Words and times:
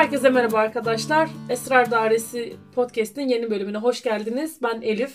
Herkese 0.00 0.30
merhaba 0.30 0.58
arkadaşlar. 0.58 1.28
Esrar 1.48 1.90
Dairesi 1.90 2.56
Podcast'in 2.74 3.28
yeni 3.28 3.50
bölümüne 3.50 3.76
hoş 3.78 4.02
geldiniz. 4.02 4.58
Ben 4.62 4.80
Elif. 4.82 5.12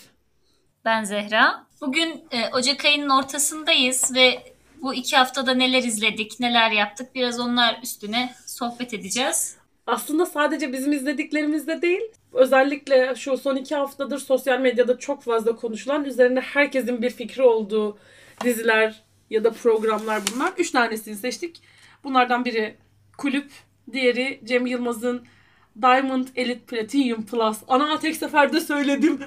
Ben 0.84 1.04
Zehra. 1.04 1.66
Bugün 1.80 2.24
e, 2.30 2.48
Ocak 2.52 2.84
ayının 2.84 3.10
ortasındayız 3.10 4.14
ve 4.14 4.42
bu 4.82 4.94
iki 4.94 5.16
haftada 5.16 5.54
neler 5.54 5.82
izledik, 5.82 6.40
neler 6.40 6.70
yaptık 6.70 7.14
biraz 7.14 7.40
onlar 7.40 7.80
üstüne 7.82 8.34
sohbet 8.46 8.94
edeceğiz. 8.94 9.56
Aslında 9.86 10.26
sadece 10.26 10.72
bizim 10.72 10.92
izlediklerimizde 10.92 11.82
değil, 11.82 12.02
özellikle 12.32 13.14
şu 13.14 13.36
son 13.36 13.56
iki 13.56 13.74
haftadır 13.74 14.18
sosyal 14.18 14.60
medyada 14.60 14.98
çok 14.98 15.22
fazla 15.22 15.56
konuşulan, 15.56 16.04
üzerinde 16.04 16.40
herkesin 16.40 17.02
bir 17.02 17.10
fikri 17.10 17.42
olduğu 17.42 17.98
diziler 18.44 19.02
ya 19.30 19.44
da 19.44 19.52
programlar 19.52 20.22
bunlar. 20.34 20.52
Üç 20.58 20.70
tanesini 20.70 21.16
seçtik. 21.16 21.62
Bunlardan 22.04 22.44
biri 22.44 22.76
Kulüp, 23.18 23.50
diğeri 23.92 24.40
Cem 24.44 24.66
Yılmaz'ın 24.66 25.26
Diamond 25.82 26.28
Elite 26.36 26.64
Platinum 26.64 27.26
Plus. 27.26 27.58
Ana 27.68 27.98
tek 27.98 28.16
seferde 28.16 28.60
söyledim. 28.60 29.20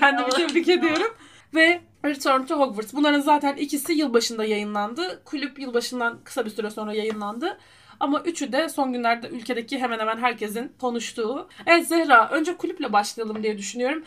Kendimi 0.00 0.30
tebrik 0.30 0.68
ediyorum. 0.68 1.14
Ve 1.54 1.80
Return 2.04 2.42
to 2.42 2.60
Hogwarts. 2.60 2.94
Bunların 2.94 3.20
zaten 3.20 3.56
ikisi 3.56 3.92
yılbaşında 3.92 4.44
yayınlandı. 4.44 5.22
Kulüp 5.24 5.58
yılbaşından 5.58 6.18
kısa 6.24 6.44
bir 6.44 6.50
süre 6.50 6.70
sonra 6.70 6.94
yayınlandı. 6.94 7.58
Ama 8.00 8.20
üçü 8.20 8.52
de 8.52 8.68
son 8.68 8.92
günlerde 8.92 9.28
ülkedeki 9.28 9.78
hemen 9.78 9.98
hemen 9.98 10.18
herkesin 10.18 10.72
konuştuğu. 10.80 11.48
Evet 11.66 11.88
Zehra, 11.88 12.30
önce 12.30 12.56
kulüple 12.56 12.92
başlayalım 12.92 13.42
diye 13.42 13.58
düşünüyorum. 13.58 14.04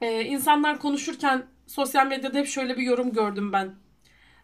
Ee, 0.00 0.24
insanlar 0.24 0.78
konuşurken 0.78 1.46
sosyal 1.66 2.06
medyada 2.06 2.38
hep 2.38 2.46
şöyle 2.46 2.76
bir 2.76 2.82
yorum 2.82 3.12
gördüm 3.12 3.52
ben. 3.52 3.74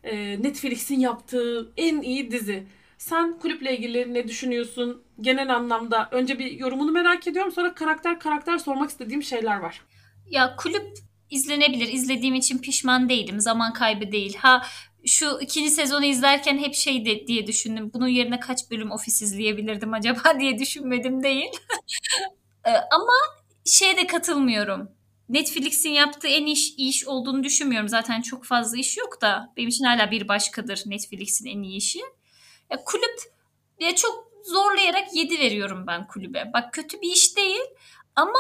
Ee, 0.05 0.43
Netflix'in 0.43 1.01
yaptığı 1.01 1.73
en 1.77 2.03
iyi 2.03 2.31
dizi. 2.31 2.67
Sen 2.99 3.39
kulüple 3.39 3.77
ilgili 3.77 4.15
ne 4.15 4.29
düşünüyorsun? 4.29 5.03
Genel 5.21 5.55
anlamda 5.55 6.09
önce 6.11 6.39
bir 6.39 6.51
yorumunu 6.51 6.91
merak 6.93 7.27
ediyorum. 7.27 7.53
Sonra 7.53 7.75
karakter 7.75 8.21
karakter 8.21 8.59
sormak 8.59 8.91
istediğim 8.91 9.23
şeyler 9.23 9.57
var. 9.57 9.83
Ya 10.31 10.57
kulüp 10.57 10.87
izlenebilir. 11.31 11.89
İzlediğim 11.89 12.35
için 12.35 12.59
pişman 12.59 13.09
değilim. 13.09 13.41
Zaman 13.41 13.73
kaybı 13.73 14.13
değil. 14.13 14.37
Ha 14.37 14.63
şu 15.07 15.39
ikinci 15.41 15.71
sezonu 15.71 16.05
izlerken 16.05 16.59
hep 16.59 16.75
şey 16.75 17.05
de, 17.05 17.27
diye 17.27 17.47
düşündüm. 17.47 17.91
Bunun 17.95 18.09
yerine 18.09 18.41
kaç 18.41 18.71
bölüm 18.71 18.91
ofis 18.91 19.23
izleyebilirdim 19.23 19.95
acaba 19.95 20.21
diye 20.41 20.59
düşünmedim 20.59 21.23
değil. 21.23 21.51
Ee, 22.67 22.71
ama 22.71 23.13
şeye 23.65 23.97
de 23.97 24.07
katılmıyorum. 24.07 24.91
Netflix'in 25.29 25.91
yaptığı 25.91 26.29
en 26.29 26.47
iş 26.47 26.75
iş 26.77 27.07
olduğunu 27.07 27.45
düşünmüyorum. 27.45 27.89
Zaten 27.89 28.23
çok 28.23 28.45
fazla 28.45 28.79
iş 28.79 28.97
yok 28.97 29.23
da 29.23 29.53
benim 29.57 29.69
için 29.69 29.85
hala 29.85 30.11
bir 30.11 30.29
başkadır 30.29 30.83
Netflix'in 30.87 31.47
en 31.47 31.63
iyi 31.63 31.77
işi. 31.77 32.01
Ya 32.71 32.85
kulüp 32.85 33.21
ya 33.81 33.95
çok 33.95 34.31
zorlayarak 34.45 35.15
7 35.15 35.39
veriyorum 35.39 35.85
ben 35.87 36.07
kulübe. 36.07 36.51
Bak 36.55 36.73
kötü 36.73 37.01
bir 37.01 37.13
iş 37.13 37.37
değil 37.37 37.65
ama 38.17 38.39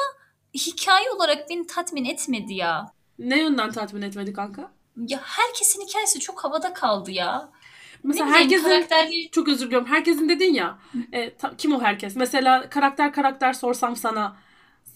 hikaye 0.55 1.11
olarak 1.11 1.51
beni 1.51 1.67
tatmin 1.67 2.05
etmedi 2.05 2.55
ya. 2.55 2.87
Ne 3.19 3.39
yönden 3.39 3.73
tatmin 3.73 4.03
etmedi 4.03 4.33
kanka? 4.33 4.73
Ya 4.97 5.21
herkesin 5.23 5.87
hikayesi 5.87 6.21
çok 6.21 6.45
havada 6.45 6.75
kaldı 6.75 7.11
ya. 7.11 7.51
Mesela 8.03 8.31
herkesin 8.31 8.65
karakterleri... 8.65 9.31
çok 9.31 9.49
özür 9.49 9.67
diliyorum. 9.67 9.89
Herkesin 9.89 10.29
dedin 10.29 10.55
ya. 10.55 10.79
E, 11.13 11.35
ta, 11.35 11.57
kim 11.57 11.75
o 11.75 11.81
herkes? 11.81 12.17
Mesela 12.17 12.71
karakter 12.71 13.13
karakter 13.13 13.53
sorsam 13.53 13.97
sana 13.97 14.37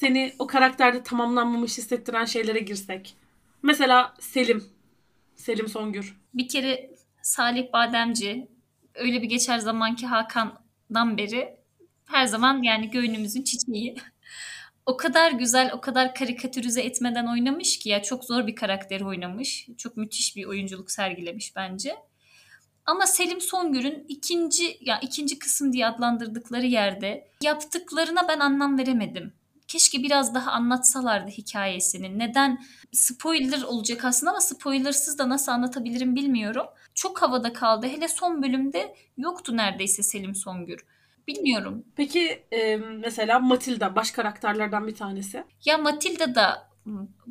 seni 0.01 0.35
o 0.39 0.47
karakterde 0.47 1.03
tamamlanmamış 1.03 1.79
hissettiren 1.79 2.25
şeylere 2.25 2.59
girsek. 2.59 3.17
Mesela 3.63 4.15
Selim. 4.21 4.65
Selim 5.37 5.69
Songür. 5.69 6.17
Bir 6.35 6.49
kere 6.49 6.91
Salih 7.23 7.73
Bademci 7.73 8.49
öyle 9.01 9.23
bir 9.23 9.29
geçer 9.29 9.59
zamanki 9.59 10.07
Hakan'dan 10.07 11.19
beri 11.19 11.57
her 12.07 12.27
zaman 12.27 12.63
yani 12.63 12.91
göğünümüzün 12.91 13.43
çiçeği. 13.43 13.97
o 14.87 14.97
kadar 14.97 15.33
güzel, 15.33 15.73
o 15.75 15.81
kadar 15.81 16.15
karikatürize 16.15 16.83
etmeden 16.83 17.27
oynamış 17.27 17.79
ki 17.79 17.89
ya 17.89 18.03
çok 18.03 18.25
zor 18.25 18.47
bir 18.47 18.55
karakter 18.55 19.01
oynamış. 19.01 19.69
Çok 19.79 19.97
müthiş 19.97 20.37
bir 20.37 20.45
oyunculuk 20.45 20.91
sergilemiş 20.91 21.57
bence. 21.57 21.97
Ama 22.87 23.07
Selim 23.07 23.41
Songür'ün 23.41 24.05
ikinci 24.09 24.79
ya 24.81 25.01
ikinci 25.01 25.39
kısım 25.39 25.73
diye 25.73 25.87
adlandırdıkları 25.87 26.67
yerde 26.67 27.29
yaptıklarına 27.43 28.29
ben 28.29 28.41
anlam 28.41 28.79
veremedim. 28.79 29.33
Keşke 29.69 30.03
biraz 30.03 30.35
daha 30.35 30.53
anlatsalardı 30.53 31.31
hikayesini. 31.31 32.19
Neden 32.19 32.65
spoiler 32.93 33.63
olacak 33.63 34.05
aslında 34.05 34.31
ama 34.31 34.41
spoilersız 34.41 35.19
da 35.19 35.29
nasıl 35.29 35.53
anlatabilirim 35.53 36.17
bilmiyorum. 36.17 36.67
Çok 37.01 37.23
havada 37.23 37.53
kaldı. 37.53 37.87
Hele 37.87 38.09
son 38.09 38.43
bölümde 38.43 38.95
yoktu 39.17 39.57
neredeyse 39.57 40.03
Selim 40.03 40.35
Songür. 40.35 40.81
Bilmiyorum. 41.29 41.85
Peki 41.97 42.45
e, 42.53 42.77
mesela 42.77 43.39
Matilda 43.39 43.97
baş 43.97 44.11
karakterlerden 44.11 44.87
bir 44.87 44.95
tanesi. 44.95 45.45
Ya 45.65 45.79
Matilda 45.79 46.35
da 46.35 46.69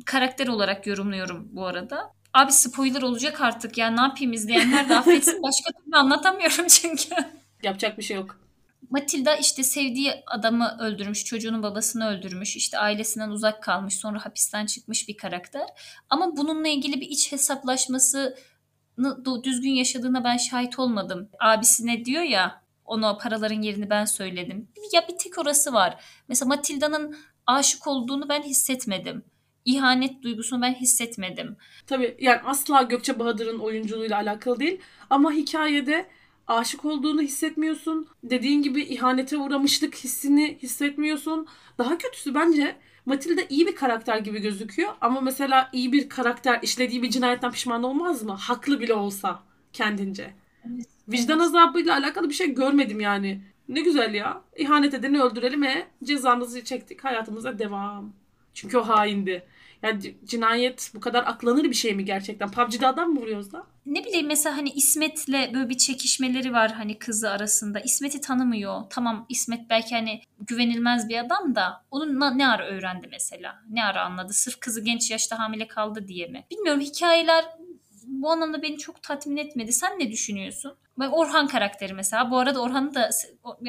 karakter 0.06 0.46
olarak 0.46 0.86
yorumluyorum 0.86 1.48
bu 1.52 1.66
arada. 1.66 2.12
Abi 2.34 2.52
spoiler 2.52 3.02
olacak 3.02 3.40
artık 3.40 3.78
ya 3.78 3.90
ne 3.90 4.00
yapayım 4.00 4.32
izleyenler 4.32 4.88
de 4.88 4.98
affetsin. 4.98 5.42
Başka 5.42 5.70
türlü 5.72 5.96
anlatamıyorum 5.96 6.66
çünkü. 6.66 7.14
Yapacak 7.62 7.98
bir 7.98 8.02
şey 8.02 8.16
yok. 8.16 8.40
Matilda 8.90 9.36
işte 9.36 9.62
sevdiği 9.62 10.12
adamı 10.26 10.76
öldürmüş, 10.80 11.24
çocuğunun 11.24 11.62
babasını 11.62 12.08
öldürmüş, 12.08 12.56
işte 12.56 12.78
ailesinden 12.78 13.30
uzak 13.30 13.62
kalmış, 13.62 13.94
sonra 13.94 14.24
hapisten 14.24 14.66
çıkmış 14.66 15.08
bir 15.08 15.16
karakter. 15.16 15.66
Ama 16.08 16.36
bununla 16.36 16.68
ilgili 16.68 17.00
bir 17.00 17.06
iç 17.06 17.32
hesaplaşması 17.32 18.36
düzgün 19.44 19.70
yaşadığına 19.70 20.24
ben 20.24 20.36
şahit 20.36 20.78
olmadım. 20.78 21.28
Abisine 21.40 22.04
diyor 22.04 22.22
ya 22.22 22.62
ona 22.84 23.16
paraların 23.16 23.62
yerini 23.62 23.90
ben 23.90 24.04
söyledim. 24.04 24.68
Ya 24.92 25.08
bir 25.08 25.18
tek 25.18 25.38
orası 25.38 25.72
var. 25.72 26.04
Mesela 26.28 26.48
Matilda'nın 26.48 27.16
aşık 27.46 27.86
olduğunu 27.86 28.28
ben 28.28 28.42
hissetmedim. 28.42 29.24
İhanet 29.64 30.22
duygusunu 30.22 30.62
ben 30.62 30.74
hissetmedim. 30.74 31.56
Tabii 31.86 32.16
yani 32.20 32.40
asla 32.44 32.82
Gökçe 32.82 33.18
Bahadır'ın 33.18 33.58
oyunculuğuyla 33.58 34.16
alakalı 34.16 34.60
değil. 34.60 34.80
Ama 35.10 35.32
hikayede 35.32 36.06
aşık 36.46 36.84
olduğunu 36.84 37.22
hissetmiyorsun. 37.22 38.08
Dediğin 38.24 38.62
gibi 38.62 38.82
ihanete 38.82 39.38
uğramışlık 39.38 39.94
hissini 39.94 40.58
hissetmiyorsun. 40.62 41.46
Daha 41.78 41.98
kötüsü 41.98 42.34
bence 42.34 42.76
Matilda 43.06 43.40
iyi 43.48 43.66
bir 43.66 43.74
karakter 43.74 44.18
gibi 44.18 44.40
gözüküyor 44.40 44.92
ama 45.00 45.20
mesela 45.20 45.70
iyi 45.72 45.92
bir 45.92 46.08
karakter 46.08 46.58
işlediği 46.62 47.02
bir 47.02 47.10
cinayetten 47.10 47.52
pişman 47.52 47.82
olmaz 47.82 48.22
mı? 48.22 48.32
Haklı 48.32 48.80
bile 48.80 48.94
olsa 48.94 49.42
kendince. 49.72 50.34
Evet, 50.64 50.86
Vicdan 51.08 51.38
azabıyla 51.38 51.94
alakalı 51.94 52.28
bir 52.28 52.34
şey 52.34 52.54
görmedim 52.54 53.00
yani. 53.00 53.42
Ne 53.68 53.80
güzel 53.80 54.14
ya. 54.14 54.42
İhanet 54.56 54.94
edeni 54.94 55.22
öldürelim 55.22 55.62
ve 55.62 55.86
cezamızı 56.04 56.64
çektik. 56.64 57.04
Hayatımıza 57.04 57.58
devam. 57.58 58.12
Çünkü 58.54 58.78
o 58.78 58.88
haindi. 58.88 59.42
Yani 59.82 60.16
cinayet 60.24 60.90
bu 60.94 61.00
kadar 61.00 61.22
aklanır 61.26 61.64
bir 61.64 61.74
şey 61.74 61.94
mi 61.94 62.04
gerçekten? 62.04 62.50
PUBG'de 62.50 62.86
adam 62.86 63.10
mı 63.10 63.20
vuruyoruz 63.20 63.52
da? 63.52 63.66
Ne 63.86 64.04
bileyim 64.04 64.26
mesela 64.26 64.56
hani 64.56 64.70
İsmet'le 64.70 65.28
böyle 65.28 65.68
bir 65.68 65.78
çekişmeleri 65.78 66.52
var 66.52 66.72
hani 66.72 66.98
kızı 66.98 67.30
arasında. 67.30 67.80
İsmet'i 67.80 68.20
tanımıyor. 68.20 68.82
Tamam 68.90 69.26
İsmet 69.28 69.70
belki 69.70 69.94
hani 69.94 70.20
güvenilmez 70.40 71.08
bir 71.08 71.18
adam 71.18 71.54
da 71.54 71.84
onun 71.90 72.38
ne 72.38 72.48
ara 72.48 72.66
öğrendi 72.66 73.08
mesela? 73.10 73.62
Ne 73.70 73.84
ara 73.84 74.02
anladı? 74.02 74.32
Sırf 74.32 74.60
kızı 74.60 74.84
genç 74.84 75.10
yaşta 75.10 75.38
hamile 75.38 75.68
kaldı 75.68 76.08
diye 76.08 76.26
mi? 76.26 76.46
Bilmiyorum 76.50 76.80
hikayeler 76.80 77.44
bu 78.06 78.30
anlamda 78.30 78.62
beni 78.62 78.78
çok 78.78 79.02
tatmin 79.02 79.36
etmedi. 79.36 79.72
Sen 79.72 79.98
ne 79.98 80.10
düşünüyorsun? 80.10 80.76
Orhan 81.10 81.46
karakteri 81.46 81.94
mesela. 81.94 82.30
Bu 82.30 82.38
arada 82.38 82.62
Orhan'ı 82.62 82.94
da 82.94 83.10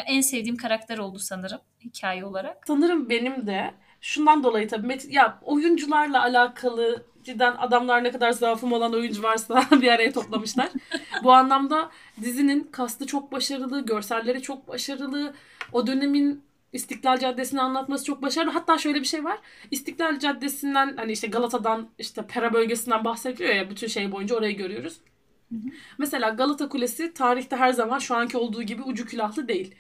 en 0.05 0.21
sevdiğim 0.21 0.57
karakter 0.57 0.97
oldu 0.97 1.19
sanırım 1.19 1.59
hikaye 1.83 2.25
olarak. 2.25 2.57
Sanırım 2.67 3.09
benim 3.09 3.47
de 3.47 3.73
şundan 4.01 4.43
dolayı 4.43 4.67
tabii 4.67 4.99
ya 5.09 5.39
oyuncularla 5.41 6.21
alakalı 6.21 7.05
cidden 7.23 7.55
adamlar 7.57 8.03
ne 8.03 8.11
kadar 8.11 8.31
zaafım 8.31 8.73
olan 8.73 8.93
oyuncu 8.93 9.23
varsa 9.23 9.67
bir 9.81 9.87
araya 9.87 10.11
toplamışlar. 10.11 10.69
Bu 11.23 11.31
anlamda 11.31 11.91
dizinin 12.21 12.63
kastı 12.71 13.07
çok 13.07 13.31
başarılı, 13.31 13.85
görselleri 13.85 14.41
çok 14.41 14.67
başarılı. 14.67 15.33
O 15.73 15.87
dönemin 15.87 16.43
İstiklal 16.73 17.19
Caddesi'ni 17.19 17.61
anlatması 17.61 18.05
çok 18.05 18.21
başarılı. 18.21 18.51
Hatta 18.51 18.77
şöyle 18.77 18.99
bir 18.99 19.05
şey 19.05 19.23
var. 19.23 19.39
İstiklal 19.71 20.19
Caddesi'nden 20.19 20.97
hani 20.97 21.11
işte 21.11 21.27
Galata'dan 21.27 21.89
işte 21.99 22.27
Pera 22.27 22.53
bölgesinden 22.53 23.05
bahsediliyor 23.05 23.55
ya 23.55 23.69
bütün 23.69 23.87
şey 23.87 24.11
boyunca 24.11 24.35
orayı 24.35 24.57
görüyoruz. 24.57 24.97
Mesela 25.97 26.29
Galata 26.29 26.69
Kulesi 26.69 27.13
tarihte 27.13 27.55
her 27.55 27.73
zaman 27.73 27.99
şu 27.99 28.15
anki 28.15 28.37
olduğu 28.37 28.63
gibi 28.63 28.83
ucu 28.83 29.05
külahlı 29.05 29.47
değil. 29.47 29.75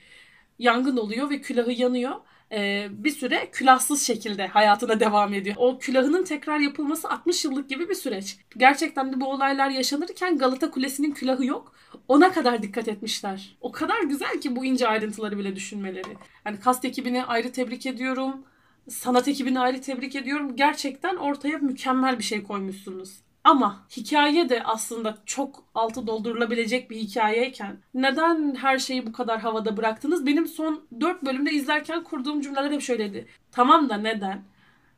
Yangın 0.59 0.97
oluyor 0.97 1.29
ve 1.29 1.41
külahı 1.41 1.71
yanıyor 1.71 2.15
e, 2.51 2.87
bir 2.91 3.09
süre 3.09 3.49
külahsız 3.51 4.01
şekilde 4.01 4.47
hayatına 4.47 4.99
devam 4.99 5.33
ediyor. 5.33 5.55
O 5.59 5.79
külahının 5.79 6.23
tekrar 6.23 6.59
yapılması 6.59 7.09
60 7.09 7.45
yıllık 7.45 7.69
gibi 7.69 7.89
bir 7.89 7.95
süreç. 7.95 8.37
Gerçekten 8.57 9.13
de 9.13 9.21
bu 9.21 9.31
olaylar 9.31 9.69
yaşanırken 9.69 10.37
Galata 10.37 10.71
Kulesi'nin 10.71 11.11
külahı 11.11 11.45
yok. 11.45 11.73
Ona 12.07 12.31
kadar 12.31 12.63
dikkat 12.63 12.87
etmişler. 12.87 13.57
O 13.61 13.71
kadar 13.71 14.01
güzel 14.01 14.41
ki 14.41 14.55
bu 14.55 14.65
ince 14.65 14.87
ayrıntıları 14.87 15.37
bile 15.37 15.55
düşünmeleri. 15.55 16.17
Yani 16.45 16.59
kast 16.59 16.85
ekibini 16.85 17.25
ayrı 17.25 17.51
tebrik 17.51 17.85
ediyorum. 17.85 18.43
Sanat 18.89 19.27
ekibini 19.27 19.59
ayrı 19.59 19.81
tebrik 19.81 20.15
ediyorum. 20.15 20.55
Gerçekten 20.55 21.15
ortaya 21.15 21.57
mükemmel 21.57 22.19
bir 22.19 22.23
şey 22.23 22.43
koymuşsunuz. 22.43 23.21
Ama 23.43 23.87
hikaye 23.97 24.49
de 24.49 24.63
aslında 24.63 25.17
çok 25.25 25.63
altı 25.75 26.07
doldurulabilecek 26.07 26.89
bir 26.89 26.95
hikayeyken 26.95 27.77
neden 27.93 28.55
her 28.55 28.79
şeyi 28.79 29.07
bu 29.07 29.11
kadar 29.11 29.39
havada 29.39 29.77
bıraktınız? 29.77 30.25
Benim 30.25 30.47
son 30.47 30.85
4 30.99 31.23
bölümde 31.25 31.51
izlerken 31.51 32.03
kurduğum 32.03 32.41
cümleler 32.41 32.71
hep 32.71 32.81
şöyleydi. 32.81 33.27
Tamam 33.51 33.89
da 33.89 33.97
neden? 33.97 34.43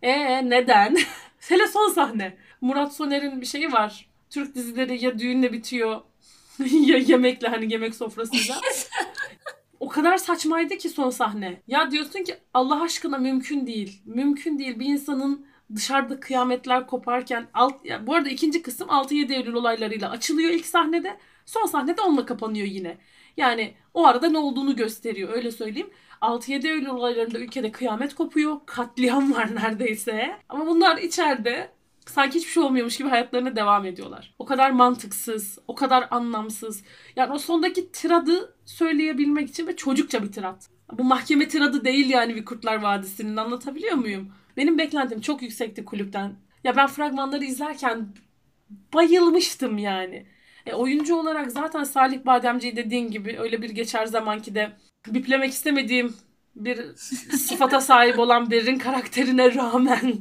Ee 0.01 0.49
neden? 0.49 0.97
Hele 1.39 1.67
son 1.67 1.89
sahne. 1.89 2.37
Murat 2.61 2.95
Soner'in 2.95 3.41
bir 3.41 3.45
şeyi 3.45 3.71
var. 3.71 4.09
Türk 4.29 4.55
dizileri 4.55 5.05
ya 5.05 5.19
düğünle 5.19 5.53
bitiyor 5.53 6.01
ya 6.59 6.97
yemekle 6.97 7.47
hani 7.47 7.73
yemek 7.73 7.95
sofrasıyla. 7.95 8.55
o 9.79 9.89
kadar 9.89 10.17
saçmaydı 10.17 10.77
ki 10.77 10.89
son 10.89 11.09
sahne. 11.09 11.61
Ya 11.67 11.91
diyorsun 11.91 12.23
ki 12.23 12.35
Allah 12.53 12.81
aşkına 12.81 13.17
mümkün 13.17 13.67
değil. 13.67 14.01
Mümkün 14.05 14.59
değil 14.59 14.79
bir 14.79 14.85
insanın 14.85 15.45
dışarıda 15.75 16.19
kıyametler 16.19 16.87
koparken 16.87 17.47
alt, 17.53 17.85
ya 17.85 18.07
bu 18.07 18.15
arada 18.15 18.29
ikinci 18.29 18.61
kısım 18.61 18.87
6-7 18.87 19.33
Eylül 19.33 19.53
olaylarıyla 19.53 20.09
açılıyor 20.09 20.51
ilk 20.51 20.65
sahnede. 20.65 21.17
Son 21.45 21.65
sahnede 21.65 22.01
onunla 22.01 22.25
kapanıyor 22.25 22.67
yine. 22.67 22.97
Yani 23.37 23.73
o 23.93 24.05
arada 24.05 24.29
ne 24.29 24.37
olduğunu 24.37 24.75
gösteriyor 24.75 25.33
öyle 25.33 25.51
söyleyeyim. 25.51 25.89
6-7 26.21 26.67
Eylül 26.67 26.87
olaylarında 26.87 27.39
ülkede 27.39 27.71
kıyamet 27.71 28.15
kopuyor. 28.15 28.57
Katliam 28.65 29.33
var 29.33 29.55
neredeyse. 29.55 30.37
Ama 30.49 30.67
bunlar 30.67 30.97
içeride 30.97 31.71
sanki 32.05 32.39
hiçbir 32.39 32.51
şey 32.51 32.63
olmuyormuş 32.63 32.97
gibi 32.97 33.09
hayatlarına 33.09 33.55
devam 33.55 33.85
ediyorlar. 33.85 34.33
O 34.39 34.45
kadar 34.45 34.71
mantıksız, 34.71 35.59
o 35.67 35.75
kadar 35.75 36.07
anlamsız. 36.11 36.83
Yani 37.15 37.33
o 37.33 37.37
sondaki 37.37 37.91
tiradı 37.91 38.55
söyleyebilmek 38.65 39.49
için 39.49 39.67
ve 39.67 39.75
çocukça 39.75 40.23
bir 40.23 40.31
tirat. 40.31 40.69
Bu 40.91 41.03
mahkeme 41.03 41.47
tiradı 41.47 41.85
değil 41.85 42.09
yani 42.09 42.35
bir 42.35 42.45
Kurtlar 42.45 42.81
Vadisi'nin 42.81 43.37
anlatabiliyor 43.37 43.95
muyum? 43.95 44.31
Benim 44.57 44.77
beklentim 44.77 45.21
çok 45.21 45.41
yüksekti 45.41 45.85
kulüpten. 45.85 46.35
Ya 46.63 46.75
ben 46.75 46.87
fragmanları 46.87 47.45
izlerken 47.45 48.07
bayılmıştım 48.93 49.77
yani. 49.77 50.25
E, 50.65 50.73
oyuncu 50.73 51.15
olarak 51.15 51.51
zaten 51.51 51.83
Salih 51.83 52.25
Bademci'yi 52.25 52.75
dediğin 52.75 53.11
gibi 53.11 53.39
öyle 53.39 53.61
bir 53.61 53.69
geçer 53.69 54.05
zamanki 54.05 54.55
de 54.55 54.71
biplemek 55.07 55.51
istemediğim 55.51 56.15
bir 56.55 56.95
sıfata 57.37 57.81
sahip 57.89 58.19
olan 58.19 58.51
birinin 58.51 58.79
karakterine 58.79 59.55
rağmen 59.55 60.17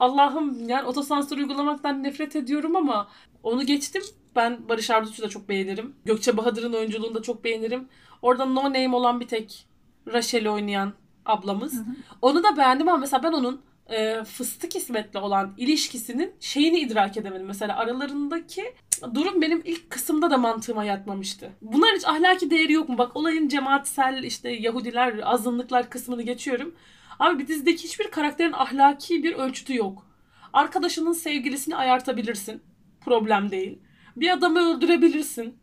Allah'ım 0.00 0.68
yani 0.68 0.86
otosansör 0.86 1.38
uygulamaktan 1.38 2.02
nefret 2.02 2.36
ediyorum 2.36 2.76
ama 2.76 3.08
onu 3.42 3.66
geçtim. 3.66 4.02
Ben 4.36 4.68
Barış 4.68 4.90
Arduç'u 4.90 5.22
da 5.22 5.28
çok 5.28 5.48
beğenirim. 5.48 5.96
Gökçe 6.04 6.36
Bahadır'ın 6.36 6.72
oyunculuğunu 6.72 7.14
da 7.14 7.22
çok 7.22 7.44
beğenirim. 7.44 7.88
Orada 8.22 8.44
no 8.44 8.64
name 8.64 8.96
olan 8.96 9.20
bir 9.20 9.28
tek 9.28 9.66
Rachel'i 10.12 10.50
oynayan 10.50 10.92
ablamız. 11.26 11.74
Hı 11.74 11.80
hı. 11.80 11.84
Onu 12.22 12.42
da 12.42 12.56
beğendim 12.56 12.88
ama 12.88 12.98
mesela 12.98 13.22
ben 13.22 13.32
onun 13.32 13.60
e, 13.90 14.24
Fıstık 14.24 14.76
İsmet'le 14.76 15.16
olan 15.16 15.54
ilişkisinin 15.56 16.34
şeyini 16.40 16.78
idrak 16.78 17.16
edemedim. 17.16 17.46
Mesela 17.46 17.76
aralarındaki 17.76 18.74
durum 19.14 19.42
benim 19.42 19.62
ilk 19.64 19.90
kısımda 19.90 20.30
da 20.30 20.38
mantığıma 20.38 20.84
yatmamıştı. 20.84 21.50
Bunlar 21.62 21.96
hiç 21.96 22.04
ahlaki 22.04 22.50
değeri 22.50 22.72
yok 22.72 22.88
mu? 22.88 22.98
Bak 22.98 23.16
olayın 23.16 23.48
cemaatsel 23.48 24.22
işte 24.22 24.50
Yahudiler, 24.50 25.20
azınlıklar 25.22 25.90
kısmını 25.90 26.22
geçiyorum. 26.22 26.74
Abi 27.18 27.38
bir 27.38 27.48
dizideki 27.48 27.84
hiçbir 27.84 28.10
karakterin 28.10 28.52
ahlaki 28.52 29.22
bir 29.22 29.32
ölçütü 29.32 29.76
yok. 29.76 30.06
Arkadaşının 30.52 31.12
sevgilisini 31.12 31.76
ayartabilirsin. 31.76 32.62
Problem 33.00 33.50
değil. 33.50 33.78
Bir 34.16 34.30
adamı 34.30 34.58
öldürebilirsin. 34.58 35.58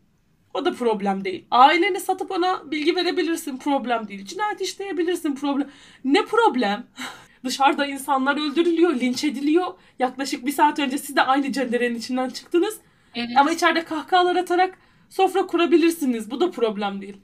O 0.54 0.64
da 0.64 0.72
problem 0.74 1.24
değil. 1.24 1.44
Aileni 1.50 2.00
satıp 2.00 2.30
ona 2.30 2.70
bilgi 2.70 2.96
verebilirsin. 2.96 3.58
Problem 3.58 4.08
değil. 4.08 4.26
Cinayet 4.26 4.60
işleyebilirsin. 4.60 5.34
Problem. 5.34 5.68
Ne 6.04 6.24
problem? 6.24 6.86
Dışarıda 7.44 7.86
insanlar 7.86 8.36
öldürülüyor, 8.36 8.94
linç 8.94 9.24
ediliyor. 9.24 9.66
Yaklaşık 9.98 10.46
bir 10.46 10.52
saat 10.52 10.78
önce 10.78 10.98
siz 10.98 11.16
de 11.16 11.22
aynı 11.22 11.52
cenderenin 11.52 11.98
içinden 11.98 12.30
çıktınız. 12.30 12.78
Evet. 13.14 13.30
Ama 13.36 13.50
içeride 13.50 13.84
kahkahalar 13.84 14.36
atarak 14.36 14.78
sofra 15.10 15.46
kurabilirsiniz. 15.46 16.30
Bu 16.30 16.40
da 16.40 16.50
problem 16.50 17.00
değil. 17.00 17.16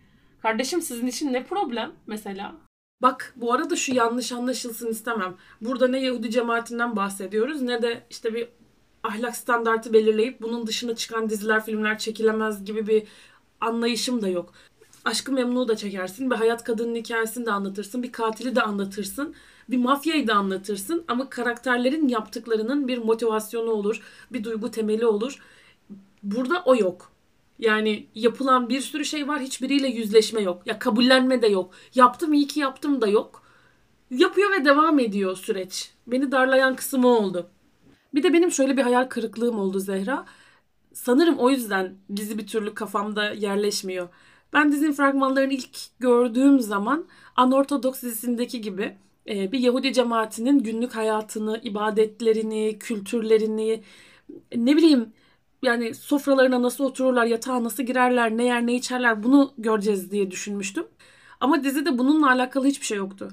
Kardeşim 0.42 0.82
sizin 0.82 1.06
için 1.06 1.32
ne 1.32 1.44
problem 1.44 1.92
mesela? 2.06 2.52
Bak 3.02 3.34
bu 3.36 3.52
arada 3.52 3.76
şu 3.76 3.94
yanlış 3.94 4.32
anlaşılsın 4.32 4.90
istemem. 4.90 5.34
Burada 5.60 5.88
ne 5.88 6.00
Yahudi 6.00 6.30
cemaatinden 6.30 6.96
bahsediyoruz 6.96 7.62
ne 7.62 7.82
de 7.82 8.02
işte 8.10 8.34
bir 8.34 8.48
ahlak 9.02 9.36
standartı 9.36 9.92
belirleyip 9.92 10.42
bunun 10.42 10.66
dışına 10.66 10.96
çıkan 10.96 11.30
diziler, 11.30 11.64
filmler 11.64 11.98
çekilemez 11.98 12.64
gibi 12.64 12.86
bir 12.86 13.02
anlayışım 13.60 14.22
da 14.22 14.28
yok. 14.28 14.52
Aşkı 15.04 15.32
Memnu'yu 15.32 15.68
da 15.68 15.76
çekersin, 15.76 16.30
bir 16.30 16.36
hayat 16.36 16.64
kadının 16.64 16.94
hikayesini 16.94 17.46
de 17.46 17.52
anlatırsın, 17.52 18.02
bir 18.02 18.12
katili 18.12 18.56
de 18.56 18.62
anlatırsın, 18.62 19.34
bir 19.68 19.78
mafyayı 19.78 20.26
da 20.26 20.34
anlatırsın 20.34 21.04
ama 21.08 21.30
karakterlerin 21.30 22.08
yaptıklarının 22.08 22.88
bir 22.88 22.98
motivasyonu 22.98 23.70
olur, 23.70 24.02
bir 24.32 24.44
duygu 24.44 24.70
temeli 24.70 25.06
olur. 25.06 25.38
Burada 26.22 26.62
o 26.64 26.76
yok. 26.76 27.12
Yani 27.58 28.06
yapılan 28.14 28.68
bir 28.68 28.80
sürü 28.80 29.04
şey 29.04 29.28
var 29.28 29.40
hiçbiriyle 29.40 29.88
yüzleşme 29.88 30.42
yok. 30.42 30.62
Ya 30.66 30.78
kabullenme 30.78 31.42
de 31.42 31.46
yok. 31.46 31.74
Yaptım 31.94 32.32
iyi 32.32 32.46
ki 32.46 32.60
yaptım 32.60 33.00
da 33.00 33.06
yok. 33.06 33.42
Yapıyor 34.10 34.50
ve 34.52 34.64
devam 34.64 34.98
ediyor 34.98 35.36
süreç. 35.36 35.90
Beni 36.06 36.32
darlayan 36.32 36.76
kısmı 36.76 37.08
oldu. 37.08 37.50
Bir 38.14 38.22
de 38.22 38.32
benim 38.32 38.50
şöyle 38.52 38.76
bir 38.76 38.82
hayal 38.82 39.04
kırıklığım 39.08 39.58
oldu 39.58 39.80
Zehra. 39.80 40.26
Sanırım 40.92 41.38
o 41.38 41.50
yüzden 41.50 41.94
dizi 42.16 42.38
bir 42.38 42.46
türlü 42.46 42.74
kafamda 42.74 43.30
yerleşmiyor. 43.32 44.08
Ben 44.52 44.72
dizinin 44.72 44.92
fragmanlarını 44.92 45.52
ilk 45.52 45.78
gördüğüm 46.00 46.60
zaman 46.60 47.08
Anortodoks 47.36 48.02
dizisindeki 48.02 48.60
gibi 48.60 48.98
e, 49.28 49.52
bir 49.52 49.58
Yahudi 49.58 49.92
cemaatinin 49.92 50.58
günlük 50.58 50.96
hayatını, 50.96 51.60
ibadetlerini, 51.64 52.78
kültürlerini, 52.78 53.82
ne 54.56 54.76
bileyim 54.76 55.12
yani 55.62 55.94
sofralarına 55.94 56.62
nasıl 56.62 56.84
otururlar, 56.84 57.26
yatağa 57.26 57.64
nasıl 57.64 57.82
girerler, 57.82 58.36
ne 58.36 58.44
yer 58.44 58.66
ne 58.66 58.74
içerler 58.74 59.22
bunu 59.22 59.54
göreceğiz 59.58 60.10
diye 60.10 60.30
düşünmüştüm. 60.30 60.86
Ama 61.40 61.64
dizide 61.64 61.98
bununla 61.98 62.30
alakalı 62.30 62.66
hiçbir 62.66 62.86
şey 62.86 62.98
yoktu. 62.98 63.28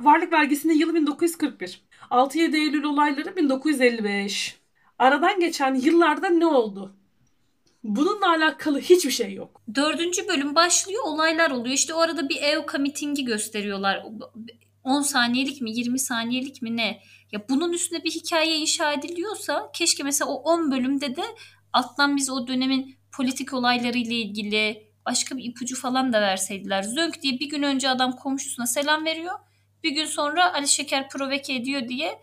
Varlık 0.00 0.32
belgesinde 0.32 0.72
yılı 0.74 0.94
1941. 0.94 1.82
6-7 2.10 2.56
Eylül 2.56 2.84
olayları 2.84 3.36
1955. 3.36 4.60
Aradan 4.98 5.40
geçen 5.40 5.74
yıllarda 5.74 6.28
ne 6.28 6.46
oldu? 6.46 6.96
Bununla 7.84 8.28
alakalı 8.28 8.80
hiçbir 8.80 9.10
şey 9.10 9.34
yok. 9.34 9.62
Dördüncü 9.74 10.28
bölüm 10.28 10.54
başlıyor 10.54 11.02
olaylar 11.06 11.50
oluyor. 11.50 11.74
İşte 11.74 11.94
o 11.94 11.98
arada 11.98 12.28
bir 12.28 12.42
EOKA 12.42 12.78
mitingi 12.78 13.24
gösteriyorlar. 13.24 14.06
10 14.84 15.02
saniyelik 15.02 15.60
mi 15.60 15.70
20 15.70 15.98
saniyelik 15.98 16.62
mi 16.62 16.76
ne? 16.76 17.02
Ya 17.32 17.48
bunun 17.48 17.72
üstüne 17.72 18.04
bir 18.04 18.10
hikaye 18.10 18.56
inşa 18.56 18.92
ediliyorsa 18.92 19.70
keşke 19.74 20.02
mesela 20.02 20.30
o 20.30 20.34
10 20.34 20.70
bölümde 20.70 21.16
de 21.16 21.24
alttan 21.72 22.16
biz 22.16 22.30
o 22.30 22.46
dönemin 22.46 22.96
politik 23.16 23.54
olayları 23.54 23.98
ile 23.98 24.14
ilgili 24.14 24.90
başka 25.06 25.36
bir 25.36 25.44
ipucu 25.44 25.76
falan 25.76 26.12
da 26.12 26.20
verseydiler. 26.20 26.82
Zönk 26.82 27.22
diye 27.22 27.40
bir 27.40 27.48
gün 27.48 27.62
önce 27.62 27.88
adam 27.88 28.12
komşusuna 28.12 28.66
selam 28.66 29.04
veriyor. 29.04 29.34
Bir 29.84 29.90
gün 29.90 30.04
sonra 30.04 30.54
Ali 30.54 30.68
Şeker 30.68 31.08
provoke 31.08 31.54
ediyor 31.54 31.88
diye 31.88 32.20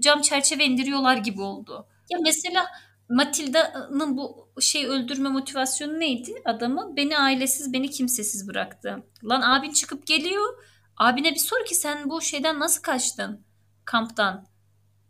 cam 0.00 0.20
çerçeve 0.20 0.64
indiriyorlar 0.64 1.16
gibi 1.16 1.42
oldu. 1.42 1.86
Ya 2.10 2.18
mesela 2.22 2.66
Matilda'nın 3.08 4.16
bu 4.16 4.48
şey 4.60 4.86
öldürme 4.86 5.28
motivasyonu 5.28 6.00
neydi 6.00 6.34
adamı? 6.44 6.96
Beni 6.96 7.18
ailesiz, 7.18 7.72
beni 7.72 7.90
kimsesiz 7.90 8.48
bıraktı. 8.48 9.02
Lan 9.24 9.42
abin 9.42 9.72
çıkıp 9.72 10.06
geliyor. 10.06 10.64
Abine 10.96 11.30
bir 11.30 11.38
sor 11.38 11.64
ki 11.64 11.74
sen 11.74 12.10
bu 12.10 12.20
şeyden 12.20 12.58
nasıl 12.58 12.82
kaçtın? 12.82 13.44
Kamptan. 13.84 14.46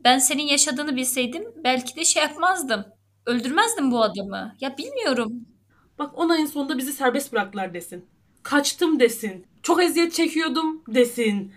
Ben 0.04 0.18
senin 0.18 0.42
yaşadığını 0.42 0.97
bilseydim 0.97 1.44
belki 1.64 1.97
de 1.97 2.04
şey 2.04 2.23
yapmazdım. 2.23 2.85
Öldürmezdim 3.26 3.90
bu 3.90 4.02
adamı. 4.02 4.56
Ya 4.61 4.78
bilmiyorum. 4.78 5.32
Bak 5.99 6.18
10 6.18 6.28
ayın 6.28 6.47
sonunda 6.47 6.78
bizi 6.78 6.92
serbest 6.92 7.32
bıraktılar 7.32 7.75
desin. 7.75 8.06
Kaçtım 8.42 9.00
desin. 9.00 9.47
Çok 9.62 9.82
eziyet 9.82 10.12
çekiyordum 10.14 10.82
desin. 10.88 11.52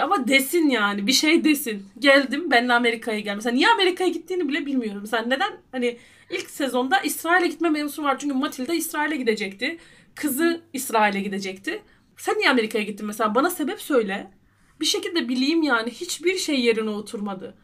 Ama 0.00 0.28
desin 0.28 0.70
yani 0.70 1.06
bir 1.06 1.12
şey 1.12 1.44
desin. 1.44 1.86
Geldim 1.98 2.50
ben 2.50 2.68
de 2.68 2.72
Amerika'ya 2.72 3.20
geldim. 3.20 3.36
Mesela 3.36 3.54
niye 3.54 3.68
Amerika'ya 3.68 4.10
gittiğini 4.10 4.48
bile 4.48 4.66
bilmiyorum. 4.66 5.06
Sen 5.06 5.30
neden 5.30 5.52
hani 5.72 5.98
ilk 6.30 6.50
sezonda 6.50 7.00
İsrail'e 7.00 7.46
gitme 7.46 7.70
mevzusu 7.70 8.02
var. 8.02 8.18
Çünkü 8.18 8.34
Matilda 8.34 8.74
İsrail'e 8.74 9.16
gidecekti. 9.16 9.78
Kızı 10.14 10.62
İsrail'e 10.72 11.20
gidecekti. 11.20 11.82
Sen 12.16 12.38
niye 12.38 12.50
Amerika'ya 12.50 12.84
gittin 12.84 13.06
mesela? 13.06 13.34
Bana 13.34 13.50
sebep 13.50 13.80
söyle. 13.80 14.30
Bir 14.80 14.86
şekilde 14.86 15.28
bileyim 15.28 15.62
yani. 15.62 15.90
Hiçbir 15.90 16.38
şey 16.38 16.60
yerine 16.60 16.90
oturmadı. 16.90 17.58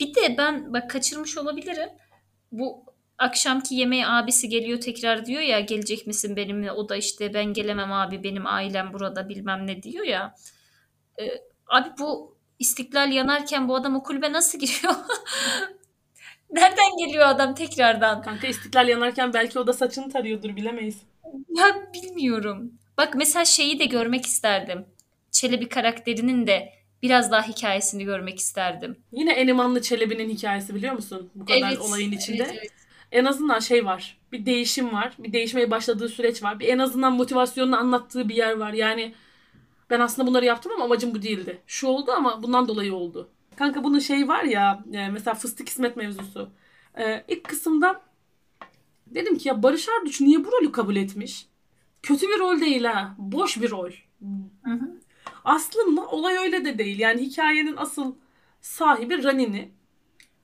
Bir 0.00 0.14
de 0.14 0.34
ben 0.38 0.72
bak 0.72 0.90
kaçırmış 0.90 1.38
olabilirim. 1.38 1.88
Bu 2.52 2.84
akşamki 3.18 3.74
yemeğe 3.74 4.06
abisi 4.06 4.48
geliyor 4.48 4.80
tekrar 4.80 5.26
diyor 5.26 5.42
ya 5.42 5.60
gelecek 5.60 6.06
misin 6.06 6.36
benimle? 6.36 6.72
O 6.72 6.88
da 6.88 6.96
işte 6.96 7.34
ben 7.34 7.52
gelemem 7.52 7.92
abi 7.92 8.22
benim 8.24 8.46
ailem 8.46 8.92
burada 8.92 9.28
bilmem 9.28 9.66
ne 9.66 9.82
diyor 9.82 10.04
ya. 10.04 10.34
Ee, 11.20 11.24
abi 11.68 11.88
bu 11.98 12.34
istiklal 12.58 13.12
yanarken 13.12 13.68
bu 13.68 13.76
adam 13.76 13.96
o 13.96 14.02
kulübe 14.02 14.32
nasıl 14.32 14.58
giriyor? 14.58 14.94
Nereden 16.52 16.96
geliyor 16.98 17.26
adam 17.26 17.54
tekrardan? 17.54 18.22
Kanka 18.22 18.46
istiklal 18.46 18.88
yanarken 18.88 19.32
belki 19.34 19.58
o 19.58 19.66
da 19.66 19.72
saçını 19.72 20.10
tarıyordur 20.10 20.56
bilemeyiz. 20.56 21.02
Ya 21.56 21.92
bilmiyorum. 21.94 22.72
Bak 22.98 23.14
mesela 23.14 23.44
şeyi 23.44 23.78
de 23.78 23.84
görmek 23.84 24.26
isterdim. 24.26 24.86
Çelebi 25.30 25.68
karakterinin 25.68 26.46
de 26.46 26.72
biraz 27.02 27.30
daha 27.30 27.48
hikayesini 27.48 28.04
görmek 28.04 28.38
isterdim. 28.38 28.96
Yine 29.12 29.32
Enimanlı 29.32 29.82
Çelebi'nin 29.82 30.28
hikayesi 30.30 30.74
biliyor 30.74 30.94
musun? 30.94 31.30
Bu 31.34 31.44
kadar 31.44 31.68
Evet, 31.68 31.78
olayın 31.80 32.12
içinde. 32.12 32.42
evet, 32.42 32.56
evet. 32.58 32.72
En 33.12 33.24
azından 33.24 33.58
şey 33.58 33.84
var. 33.84 34.18
Bir 34.32 34.46
değişim 34.46 34.92
var. 34.92 35.12
Bir 35.18 35.32
değişmeye 35.32 35.70
başladığı 35.70 36.08
süreç 36.08 36.42
var. 36.42 36.58
Bir 36.60 36.68
en 36.68 36.78
azından 36.78 37.12
motivasyonunu 37.12 37.76
anlattığı 37.78 38.28
bir 38.28 38.34
yer 38.34 38.52
var. 38.56 38.72
Yani 38.72 39.14
ben 39.90 40.00
aslında 40.00 40.28
bunları 40.28 40.44
yaptım 40.44 40.72
ama 40.72 40.84
amacım 40.84 41.14
bu 41.14 41.22
değildi. 41.22 41.62
Şu 41.66 41.86
oldu 41.86 42.12
ama 42.12 42.42
bundan 42.42 42.68
dolayı 42.68 42.94
oldu. 42.94 43.28
Kanka 43.56 43.84
bunun 43.84 43.98
şey 43.98 44.28
var 44.28 44.44
ya 44.44 44.84
e, 44.92 45.08
mesela 45.08 45.34
fıstık 45.34 45.68
ismet 45.68 45.96
mevzusu. 45.96 46.50
E, 46.98 47.24
ilk 47.28 47.44
kısımda 47.44 48.02
dedim 49.06 49.38
ki 49.38 49.48
ya 49.48 49.62
Barış 49.62 49.88
Arduç 49.88 50.20
niye 50.20 50.44
bu 50.44 50.52
rolü 50.52 50.72
kabul 50.72 50.96
etmiş? 50.96 51.46
Kötü 52.02 52.28
bir 52.28 52.38
rol 52.38 52.60
değil 52.60 52.84
ha. 52.84 53.14
Boş 53.18 53.60
bir 53.62 53.70
rol. 53.70 53.90
Hı 54.64 54.70
hı. 54.70 55.00
Aslında 55.44 56.06
olay 56.06 56.36
öyle 56.36 56.64
de 56.64 56.78
değil. 56.78 56.98
Yani 56.98 57.20
hikayenin 57.20 57.76
asıl 57.76 58.14
sahibi 58.60 59.24
Ranini. 59.24 59.70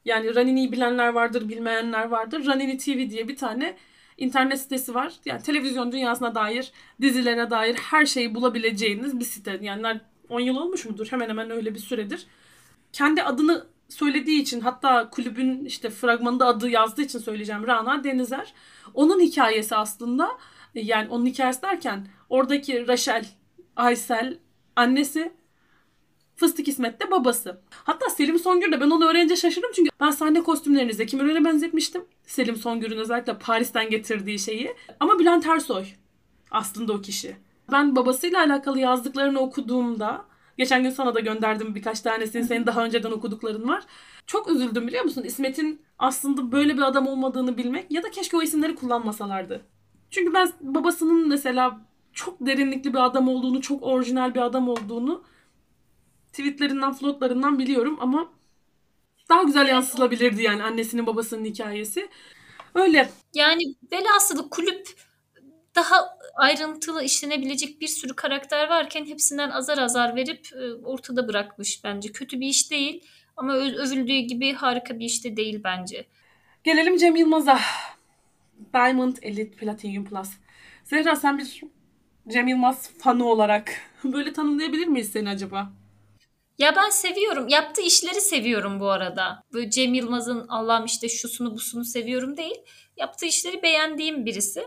Yani 0.04 0.34
Ranini'yi 0.34 0.72
bilenler 0.72 1.08
vardır, 1.08 1.48
bilmeyenler 1.48 2.08
vardır. 2.08 2.46
Ranini 2.46 2.78
TV 2.78 3.10
diye 3.10 3.28
bir 3.28 3.36
tane 3.36 3.76
internet 4.18 4.60
sitesi 4.60 4.94
var. 4.94 5.12
Yani 5.24 5.42
televizyon 5.42 5.92
dünyasına 5.92 6.34
dair, 6.34 6.72
dizilere 7.00 7.50
dair 7.50 7.74
her 7.74 8.06
şeyi 8.06 8.34
bulabileceğiniz 8.34 9.20
bir 9.20 9.24
site. 9.24 9.58
Yani 9.62 10.00
10 10.28 10.40
yıl 10.40 10.56
olmuş 10.56 10.84
mudur? 10.84 11.06
Hemen 11.10 11.28
hemen 11.28 11.50
öyle 11.50 11.74
bir 11.74 11.78
süredir. 11.78 12.26
Kendi 12.92 13.22
adını 13.22 13.66
söylediği 13.88 14.42
için 14.42 14.60
hatta 14.60 15.10
kulübün 15.10 15.64
işte 15.64 15.90
fragmanında 15.90 16.46
adı 16.46 16.68
yazdığı 16.68 17.02
için 17.02 17.18
söyleyeceğim 17.18 17.66
Rana 17.66 18.04
Denizer. 18.04 18.54
Onun 18.94 19.20
hikayesi 19.20 19.76
aslında 19.76 20.30
yani 20.74 21.08
onun 21.08 21.26
hikayesi 21.26 21.62
derken 21.62 22.06
oradaki 22.28 22.88
Rachel, 22.88 23.26
Aysel 23.76 24.38
annesi 24.76 25.32
Fıstık 26.36 26.68
İsmet 26.68 27.00
de 27.00 27.10
babası. 27.10 27.60
Hatta 27.70 28.10
Selim 28.10 28.38
Songür 28.38 28.72
de 28.72 28.80
ben 28.80 28.90
onu 28.90 29.06
öğrenince 29.10 29.36
şaşırdım 29.36 29.70
çünkü 29.74 29.90
ben 30.00 30.10
sahne 30.10 30.42
kostümlerini 30.42 30.94
Zeki 30.94 31.16
Müren'e 31.16 31.44
benzetmiştim. 31.44 32.04
Selim 32.26 32.56
Songür'ün 32.56 32.98
özellikle 32.98 33.38
Paris'ten 33.38 33.90
getirdiği 33.90 34.38
şeyi. 34.38 34.74
Ama 35.00 35.18
Bülent 35.18 35.46
Ersoy 35.46 35.84
aslında 36.50 36.92
o 36.92 37.00
kişi. 37.00 37.36
Ben 37.72 37.96
babasıyla 37.96 38.40
alakalı 38.40 38.78
yazdıklarını 38.78 39.40
okuduğumda 39.40 40.24
geçen 40.58 40.82
gün 40.82 40.90
sana 40.90 41.14
da 41.14 41.20
gönderdim 41.20 41.74
birkaç 41.74 42.00
tanesini 42.00 42.44
senin 42.44 42.66
daha 42.66 42.84
önceden 42.84 43.10
okudukların 43.10 43.68
var. 43.68 43.84
Çok 44.26 44.50
üzüldüm 44.50 44.86
biliyor 44.86 45.04
musun? 45.04 45.22
İsmet'in 45.22 45.82
aslında 45.98 46.52
böyle 46.52 46.76
bir 46.76 46.82
adam 46.82 47.06
olmadığını 47.06 47.56
bilmek 47.56 47.90
ya 47.90 48.02
da 48.02 48.10
keşke 48.10 48.36
o 48.36 48.42
isimleri 48.42 48.74
kullanmasalardı. 48.74 49.62
Çünkü 50.10 50.34
ben 50.34 50.52
babasının 50.60 51.28
mesela 51.28 51.80
çok 52.12 52.46
derinlikli 52.46 52.92
bir 52.92 53.04
adam 53.04 53.28
olduğunu, 53.28 53.60
çok 53.60 53.82
orijinal 53.82 54.34
bir 54.34 54.40
adam 54.40 54.68
olduğunu 54.68 55.22
tweetlerinden, 56.36 56.92
flotlarından 56.92 57.58
biliyorum 57.58 57.98
ama 58.00 58.32
daha 59.28 59.42
güzel 59.42 59.68
yansıtılabilirdi 59.68 60.42
yani 60.42 60.62
annesinin 60.62 61.06
babasının 61.06 61.44
hikayesi. 61.44 62.08
Öyle. 62.74 63.10
Yani 63.34 63.62
velhasılı 63.92 64.50
kulüp 64.50 64.88
daha 65.74 66.18
ayrıntılı 66.34 67.02
işlenebilecek 67.02 67.80
bir 67.80 67.86
sürü 67.86 68.16
karakter 68.16 68.68
varken 68.68 69.04
hepsinden 69.04 69.50
azar 69.50 69.78
azar 69.78 70.16
verip 70.16 70.48
e, 70.52 70.74
ortada 70.74 71.28
bırakmış 71.28 71.84
bence. 71.84 72.12
Kötü 72.12 72.40
bir 72.40 72.46
iş 72.46 72.70
değil 72.70 73.04
ama 73.36 73.54
övüldüğü 73.54 74.18
gibi 74.18 74.52
harika 74.52 74.98
bir 74.98 75.04
iş 75.04 75.24
de 75.24 75.36
değil 75.36 75.60
bence. 75.64 76.06
Gelelim 76.64 76.96
Cem 76.96 77.16
Yılmaz'a. 77.16 77.60
Diamond 78.72 79.16
Elite 79.22 79.56
Platinum 79.56 80.04
Plus. 80.04 80.28
Zehra 80.84 81.16
sen 81.16 81.38
bir 81.38 81.60
Cem 82.28 82.48
Yılmaz 82.48 82.90
fanı 82.98 83.24
olarak 83.24 83.72
böyle 84.04 84.32
tanımlayabilir 84.32 84.86
miyiz 84.86 85.12
seni 85.12 85.28
acaba? 85.28 85.72
Ya 86.58 86.76
ben 86.76 86.90
seviyorum. 86.90 87.48
Yaptığı 87.48 87.82
işleri 87.82 88.20
seviyorum 88.20 88.80
bu 88.80 88.90
arada. 88.90 89.42
Böyle 89.52 89.70
Cem 89.70 89.94
Yılmaz'ın 89.94 90.48
Allah'ım 90.48 90.84
işte 90.84 91.08
şusunu 91.08 91.54
busunu 91.54 91.84
seviyorum 91.84 92.36
değil. 92.36 92.56
Yaptığı 92.96 93.26
işleri 93.26 93.62
beğendiğim 93.62 94.26
birisi. 94.26 94.64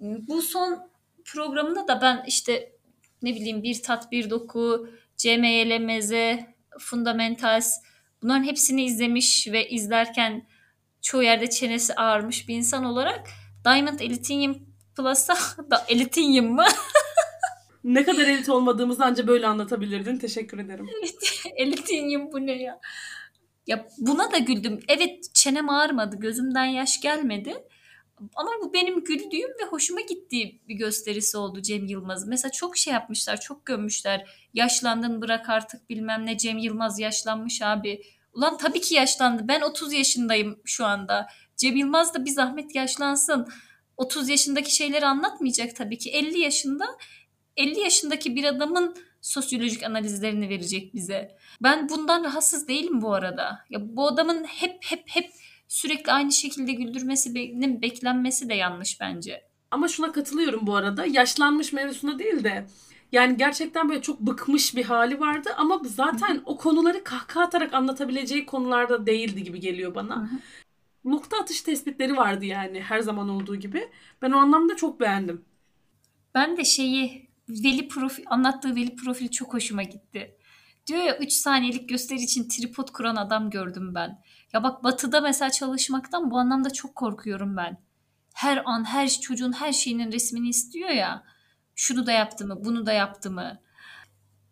Bu 0.00 0.42
son 0.42 0.90
programında 1.24 1.88
da 1.88 2.00
ben 2.02 2.24
işte 2.26 2.72
ne 3.22 3.34
bileyim 3.34 3.62
Bir 3.62 3.82
Tat 3.82 4.12
Bir 4.12 4.30
Doku, 4.30 4.88
CMYLMZ, 5.16 6.12
Fundamentals 6.78 7.74
bunların 8.22 8.44
hepsini 8.44 8.84
izlemiş 8.84 9.48
ve 9.48 9.68
izlerken 9.68 10.46
çoğu 11.02 11.22
yerde 11.22 11.50
çenesi 11.50 11.94
ağarmış 11.94 12.48
bir 12.48 12.54
insan 12.54 12.84
olarak 12.84 13.28
Diamond 13.64 14.00
Elitinium 14.00 14.58
Plus'a 14.96 15.34
da 15.70 15.84
Elitinium 15.88 16.54
mı? 16.54 16.66
Ne 17.84 18.04
kadar 18.04 18.26
elit 18.26 18.48
olmadığımızı 18.48 19.04
anca 19.04 19.26
böyle 19.26 19.46
anlatabilirdin. 19.46 20.18
Teşekkür 20.18 20.58
ederim. 20.58 20.88
Elitinium 21.56 22.32
bu 22.32 22.46
ne 22.46 22.62
ya? 22.62 22.80
Ya 23.66 23.88
buna 23.98 24.32
da 24.32 24.38
güldüm. 24.38 24.80
Evet 24.88 25.34
çenem 25.34 25.68
ağrımadı, 25.68 26.16
gözümden 26.16 26.64
yaş 26.64 27.00
gelmedi. 27.00 27.54
Ama 28.34 28.50
bu 28.62 28.72
benim 28.72 29.04
güldüğüm 29.04 29.48
ve 29.48 29.64
hoşuma 29.70 30.00
gittiği 30.00 30.60
bir 30.68 30.74
gösterisi 30.74 31.36
oldu 31.36 31.62
Cem 31.62 31.86
Yılmaz. 31.86 32.26
Mesela 32.28 32.52
çok 32.52 32.76
şey 32.76 32.92
yapmışlar, 32.92 33.40
çok 33.40 33.66
gömmüşler. 33.66 34.30
Yaşlandın 34.54 35.22
bırak 35.22 35.48
artık 35.48 35.90
bilmem 35.90 36.26
ne 36.26 36.38
Cem 36.38 36.58
Yılmaz 36.58 36.98
yaşlanmış 36.98 37.62
abi. 37.62 38.02
Ulan 38.32 38.58
tabii 38.58 38.80
ki 38.80 38.94
yaşlandı. 38.94 39.48
Ben 39.48 39.60
30 39.60 39.92
yaşındayım 39.92 40.60
şu 40.64 40.84
anda. 40.84 41.26
Cem 41.56 41.76
Yılmaz 41.76 42.14
da 42.14 42.24
bir 42.24 42.30
zahmet 42.30 42.74
yaşlansın. 42.74 43.48
30 43.96 44.28
yaşındaki 44.28 44.74
şeyleri 44.74 45.06
anlatmayacak 45.06 45.76
tabii 45.76 45.98
ki. 45.98 46.10
50 46.10 46.38
yaşında 46.38 46.86
50 47.60 47.80
yaşındaki 47.80 48.36
bir 48.36 48.44
adamın 48.44 48.94
sosyolojik 49.20 49.82
analizlerini 49.82 50.48
verecek 50.48 50.94
bize. 50.94 51.36
Ben 51.62 51.88
bundan 51.88 52.24
rahatsız 52.24 52.68
değilim 52.68 53.02
bu 53.02 53.14
arada. 53.14 53.64
Ya 53.70 53.96
bu 53.96 54.08
adamın 54.08 54.44
hep 54.44 54.76
hep 54.84 55.02
hep 55.06 55.30
sürekli 55.68 56.12
aynı 56.12 56.32
şekilde 56.32 56.72
güldürmesi 56.72 57.34
be- 57.34 57.82
beklenmesi 57.82 58.48
de 58.48 58.54
yanlış 58.54 59.00
bence. 59.00 59.44
Ama 59.70 59.88
şuna 59.88 60.12
katılıyorum 60.12 60.66
bu 60.66 60.76
arada. 60.76 61.06
Yaşlanmış 61.06 61.72
mevzusuna 61.72 62.18
değil 62.18 62.44
de 62.44 62.66
yani 63.12 63.36
gerçekten 63.36 63.88
böyle 63.88 64.02
çok 64.02 64.20
bıkmış 64.20 64.76
bir 64.76 64.84
hali 64.84 65.20
vardı 65.20 65.50
ama 65.56 65.80
zaten 65.84 66.42
o 66.46 66.56
konuları 66.56 67.04
kahkaha 67.04 67.44
atarak 67.44 67.74
anlatabileceği 67.74 68.46
konularda 68.46 69.06
değildi 69.06 69.42
gibi 69.42 69.60
geliyor 69.60 69.94
bana. 69.94 70.16
Hı 70.16 70.20
hı. 70.20 70.38
Nokta 71.04 71.36
atış 71.38 71.60
tespitleri 71.62 72.16
vardı 72.16 72.44
yani 72.44 72.80
her 72.80 73.00
zaman 73.00 73.28
olduğu 73.28 73.56
gibi. 73.56 73.88
Ben 74.22 74.30
o 74.30 74.36
anlamda 74.36 74.76
çok 74.76 75.00
beğendim. 75.00 75.44
Ben 76.34 76.56
de 76.56 76.64
şeyi 76.64 77.29
veli 77.64 77.88
profil 77.88 78.24
anlattığı 78.26 78.76
veli 78.76 78.96
profili 78.96 79.30
çok 79.30 79.54
hoşuma 79.54 79.82
gitti. 79.82 80.36
Diyor 80.86 81.02
ya 81.02 81.18
3 81.18 81.32
saniyelik 81.32 81.88
gösteri 81.88 82.20
için 82.20 82.48
tripod 82.48 82.88
kuran 82.88 83.16
adam 83.16 83.50
gördüm 83.50 83.94
ben. 83.94 84.22
Ya 84.52 84.62
bak 84.62 84.84
batıda 84.84 85.20
mesela 85.20 85.50
çalışmaktan 85.50 86.30
bu 86.30 86.38
anlamda 86.38 86.70
çok 86.70 86.96
korkuyorum 86.96 87.56
ben. 87.56 87.82
Her 88.34 88.62
an 88.64 88.84
her 88.84 89.08
çocuğun 89.08 89.52
her 89.52 89.72
şeyinin 89.72 90.12
resmini 90.12 90.48
istiyor 90.48 90.88
ya. 90.88 91.24
Şunu 91.74 92.06
da 92.06 92.12
yaptı 92.12 92.46
mı, 92.46 92.64
bunu 92.64 92.86
da 92.86 92.92
yaptı 92.92 93.30
mı? 93.30 93.60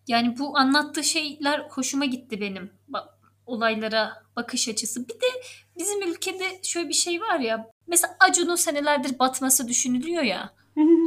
Yani 0.07 0.38
bu 0.38 0.59
anlattığı 0.59 1.05
şeyler 1.05 1.61
hoşuma 1.71 2.05
gitti 2.05 2.40
benim. 2.40 2.73
Bak, 2.88 3.09
olaylara 3.47 4.23
bakış 4.37 4.69
açısı. 4.69 5.09
Bir 5.09 5.14
de 5.14 5.26
bizim 5.78 6.02
ülkede 6.02 6.61
şöyle 6.62 6.88
bir 6.88 6.95
şey 6.95 7.21
var 7.21 7.38
ya. 7.38 7.67
Mesela 7.87 8.17
Acun'un 8.21 8.57
senelerdir 8.57 9.19
batması 9.19 9.69
düşünülüyor 9.69 10.23
ya. 10.23 10.55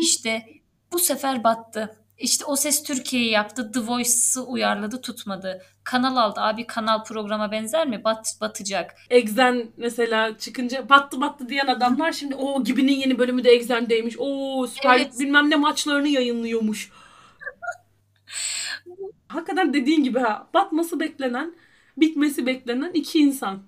İşte 0.02 0.61
bu 0.94 1.00
sefer 1.00 1.44
battı. 1.44 1.96
İşte 2.18 2.46
O 2.46 2.56
Ses 2.56 2.84
Türkiye 2.84 3.30
yaptı. 3.30 3.72
The 3.72 3.80
Voice'ı 3.80 4.44
uyarladı 4.44 5.02
tutmadı. 5.02 5.62
Kanal 5.84 6.18
aldı. 6.18 6.40
Abi 6.42 6.68
kanal 6.68 7.04
programa 7.04 7.52
benzer 7.52 7.88
mi? 7.88 8.04
Bat, 8.04 8.38
batacak. 8.42 8.96
Exen 9.10 9.68
mesela 9.78 10.38
çıkınca 10.38 10.90
battı 10.90 11.22
battı 11.22 11.50
diyen 11.50 11.68
adamlar 11.68 12.12
şimdi 12.12 12.36
o 12.36 12.64
gibinin 12.64 12.94
yeni 12.94 13.20
bölümü 13.20 13.44
de 13.44 13.50
Exen'deymiş. 13.50 14.16
O 14.20 14.68
süper 14.68 14.98
Evet. 14.98 15.20
bilmem 15.20 15.50
ne 15.50 15.56
maçlarını 15.56 16.08
yayınlıyormuş. 16.08 16.92
Hakikaten 19.28 19.74
dediğin 19.74 20.04
gibi 20.04 20.20
ha 20.20 20.48
batması 20.54 21.00
beklenen, 21.00 21.56
bitmesi 21.98 22.46
beklenen 22.46 22.92
iki 22.94 23.20
insan. 23.20 23.60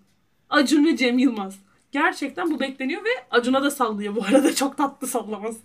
Acun 0.50 0.86
ve 0.86 0.98
Cem 0.98 1.18
Yılmaz. 1.20 1.56
Gerçekten 1.92 2.51
bu 2.51 2.60
bekleniyor 2.60 3.03
ve 3.06 3.10
Acun'a 3.32 3.63
da 3.63 3.72
sallıyor 3.72 4.15
bu 4.15 4.24
arada 4.24 4.56
çok 4.56 4.77
tatlı 4.77 5.08
sallaması. 5.08 5.60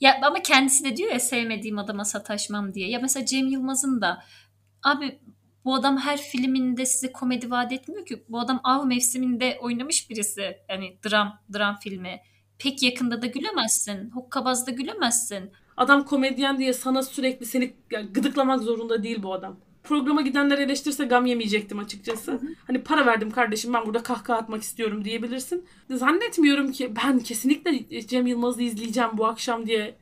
Ya 0.00 0.20
ama 0.22 0.42
kendisi 0.42 0.84
de 0.84 0.96
diyor 0.96 1.12
ya 1.12 1.20
sevmediğim 1.20 1.78
adama 1.78 2.04
sataşmam 2.04 2.74
diye. 2.74 2.90
Ya 2.90 2.98
mesela 3.02 3.26
Cem 3.26 3.48
Yılmaz'ın 3.48 4.00
da 4.00 4.24
abi 4.82 5.20
bu 5.64 5.74
adam 5.74 5.96
her 5.96 6.18
filminde 6.20 6.86
size 6.86 7.12
komedi 7.12 7.50
vaat 7.50 7.72
etmiyor 7.72 8.06
ki. 8.06 8.24
Bu 8.28 8.40
adam 8.40 8.60
av 8.64 8.86
mevsiminde 8.86 9.58
oynamış 9.60 10.10
birisi. 10.10 10.58
Yani 10.68 10.98
dram, 11.10 11.40
dram 11.52 11.76
filmi. 11.76 12.20
Pek 12.58 12.82
yakında 12.82 13.22
da 13.22 13.26
gülemezsin. 13.26 14.10
Hokkabazda 14.10 14.70
gülemezsin. 14.70 15.52
Adam 15.76 16.04
komedyen 16.04 16.58
diye 16.58 16.72
sana 16.72 17.02
sürekli 17.02 17.46
seni 17.46 17.76
gıdıklamak 18.12 18.60
zorunda 18.62 19.02
değil 19.02 19.22
bu 19.22 19.34
adam. 19.34 19.60
Programa 19.88 20.22
gidenler 20.22 20.58
eleştirse 20.58 21.04
gam 21.04 21.26
yemeyecektim 21.26 21.78
açıkçası. 21.78 22.40
Hani 22.66 22.82
para 22.82 23.06
verdim 23.06 23.30
kardeşim 23.30 23.72
ben 23.74 23.86
burada 23.86 24.02
kahkaha 24.02 24.38
atmak 24.38 24.62
istiyorum 24.62 25.04
diyebilirsin. 25.04 25.66
Zannetmiyorum 25.90 26.72
ki 26.72 26.92
ben 26.96 27.18
kesinlikle 27.18 28.06
Cem 28.06 28.26
Yılmaz'ı 28.26 28.62
izleyeceğim 28.62 29.10
bu 29.14 29.26
akşam 29.26 29.66
diye 29.66 29.96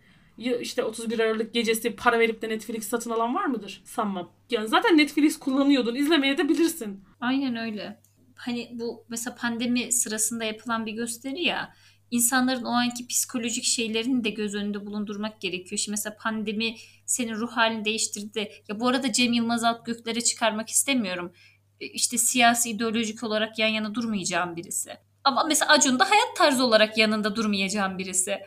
işte 0.61 0.85
31 0.85 1.19
Aralık 1.19 1.55
gecesi 1.55 1.97
para 1.97 2.19
verip 2.19 2.43
de 2.43 2.49
Netflix 2.49 2.89
satın 2.89 3.11
alan 3.11 3.35
var 3.35 3.45
mıdır? 3.45 3.83
Sanmam. 3.85 4.31
Yani 4.51 4.69
zaten 4.69 4.99
Netflix 4.99 5.39
kullanıyordun. 5.39 5.95
izlemeye 5.95 6.39
de 6.39 6.49
bilirsin. 6.49 7.01
Aynen 7.21 7.57
öyle. 7.57 8.01
Hani 8.35 8.71
bu 8.73 9.05
mesela 9.09 9.37
pandemi 9.37 9.93
sırasında 9.93 10.45
yapılan 10.45 10.87
bir 10.87 10.93
gösteri 10.93 11.45
ya 11.45 11.75
insanların 12.11 12.65
o 12.65 12.69
anki 12.71 13.07
psikolojik 13.07 13.65
şeylerini 13.65 14.25
de 14.25 14.31
göz 14.31 14.55
önünde 14.55 14.87
bulundurmak 14.87 15.41
gerekiyor. 15.41 15.79
Şimdi 15.79 15.91
mesela 15.93 16.17
pandemi 16.21 16.77
senin 17.07 17.35
ruh 17.35 17.53
halini 17.53 17.85
değiştirdi. 17.85 18.53
Ya 18.69 18.81
bu 18.81 18.89
arada 18.89 19.13
Cem 19.13 19.33
Yılmaz 19.33 19.65
alt 19.65 19.87
göklere 19.87 20.21
çıkarmak 20.21 20.69
istemiyorum. 20.71 21.33
E, 21.81 21.87
İşte 21.87 22.19
siyasi 22.19 22.71
ideolojik 22.71 23.23
olarak 23.23 23.59
yan 23.59 23.69
yana 23.69 23.95
durmayacağım 23.95 24.57
birisi. 24.57 24.91
Ama 25.25 25.45
mesela 25.49 25.73
Acun 25.73 25.99
da 25.99 26.11
hayat 26.11 26.37
tarzı 26.37 26.65
olarak 26.65 26.99
yanında 26.99 27.37
durmayacağım 27.37 27.99
birisi. 27.99 28.39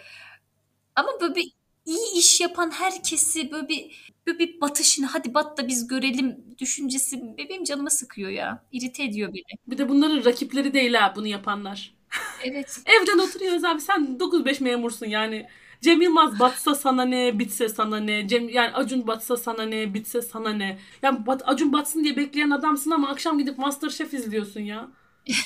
Ama 0.95 1.09
böyle 1.21 1.35
bir 1.35 1.51
iyi 1.85 2.17
iş 2.19 2.41
yapan 2.41 2.71
herkesi 2.71 3.51
böyle 3.51 3.67
bir 3.69 4.09
böyle 4.27 4.39
bir 4.39 4.61
batışını 4.61 5.05
hadi 5.05 5.33
bat 5.33 5.57
da 5.57 5.67
biz 5.67 5.87
görelim 5.87 6.55
düşüncesi 6.57 7.21
benim 7.37 7.63
canımı 7.63 7.91
sıkıyor 7.91 8.29
ya. 8.29 8.65
İrite 8.71 9.03
ediyor 9.03 9.29
beni. 9.33 9.59
Bir 9.67 9.77
de 9.77 9.89
bunların 9.89 10.25
rakipleri 10.25 10.73
değil 10.73 10.93
ha 10.93 11.13
bunu 11.15 11.27
yapanlar. 11.27 11.98
Evet. 12.43 12.79
Evden 12.85 13.19
oturuyoruz 13.19 13.63
abi 13.63 13.81
sen 13.81 14.17
9-5 14.19 14.63
memursun 14.63 15.05
yani. 15.05 15.47
Cem 15.81 16.01
Yılmaz 16.01 16.39
batsa 16.39 16.75
sana 16.75 17.05
ne, 17.05 17.39
bitse 17.39 17.69
sana 17.69 17.99
ne. 17.99 18.27
Cem, 18.27 18.49
yani 18.49 18.73
Acun 18.73 19.07
batsa 19.07 19.37
sana 19.37 19.63
ne, 19.63 19.93
bitse 19.93 20.21
sana 20.21 20.49
ne. 20.49 20.79
Yani 21.01 21.25
bat, 21.25 21.41
Acun 21.45 21.73
batsın 21.73 22.03
diye 22.03 22.17
bekleyen 22.17 22.49
adamsın 22.49 22.91
ama 22.91 23.09
akşam 23.09 23.39
gidip 23.39 23.57
Masterchef 23.57 24.13
izliyorsun 24.13 24.61
ya. 24.61 24.87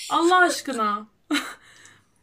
Allah 0.10 0.38
aşkına. 0.38 1.08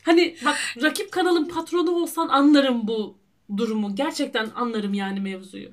hani 0.02 0.36
bak 0.44 0.56
rakip 0.82 1.12
kanalın 1.12 1.44
patronu 1.44 1.90
olsan 1.90 2.28
anlarım 2.28 2.88
bu 2.88 3.18
durumu. 3.56 3.94
Gerçekten 3.94 4.50
anlarım 4.54 4.94
yani 4.94 5.20
mevzuyu. 5.20 5.70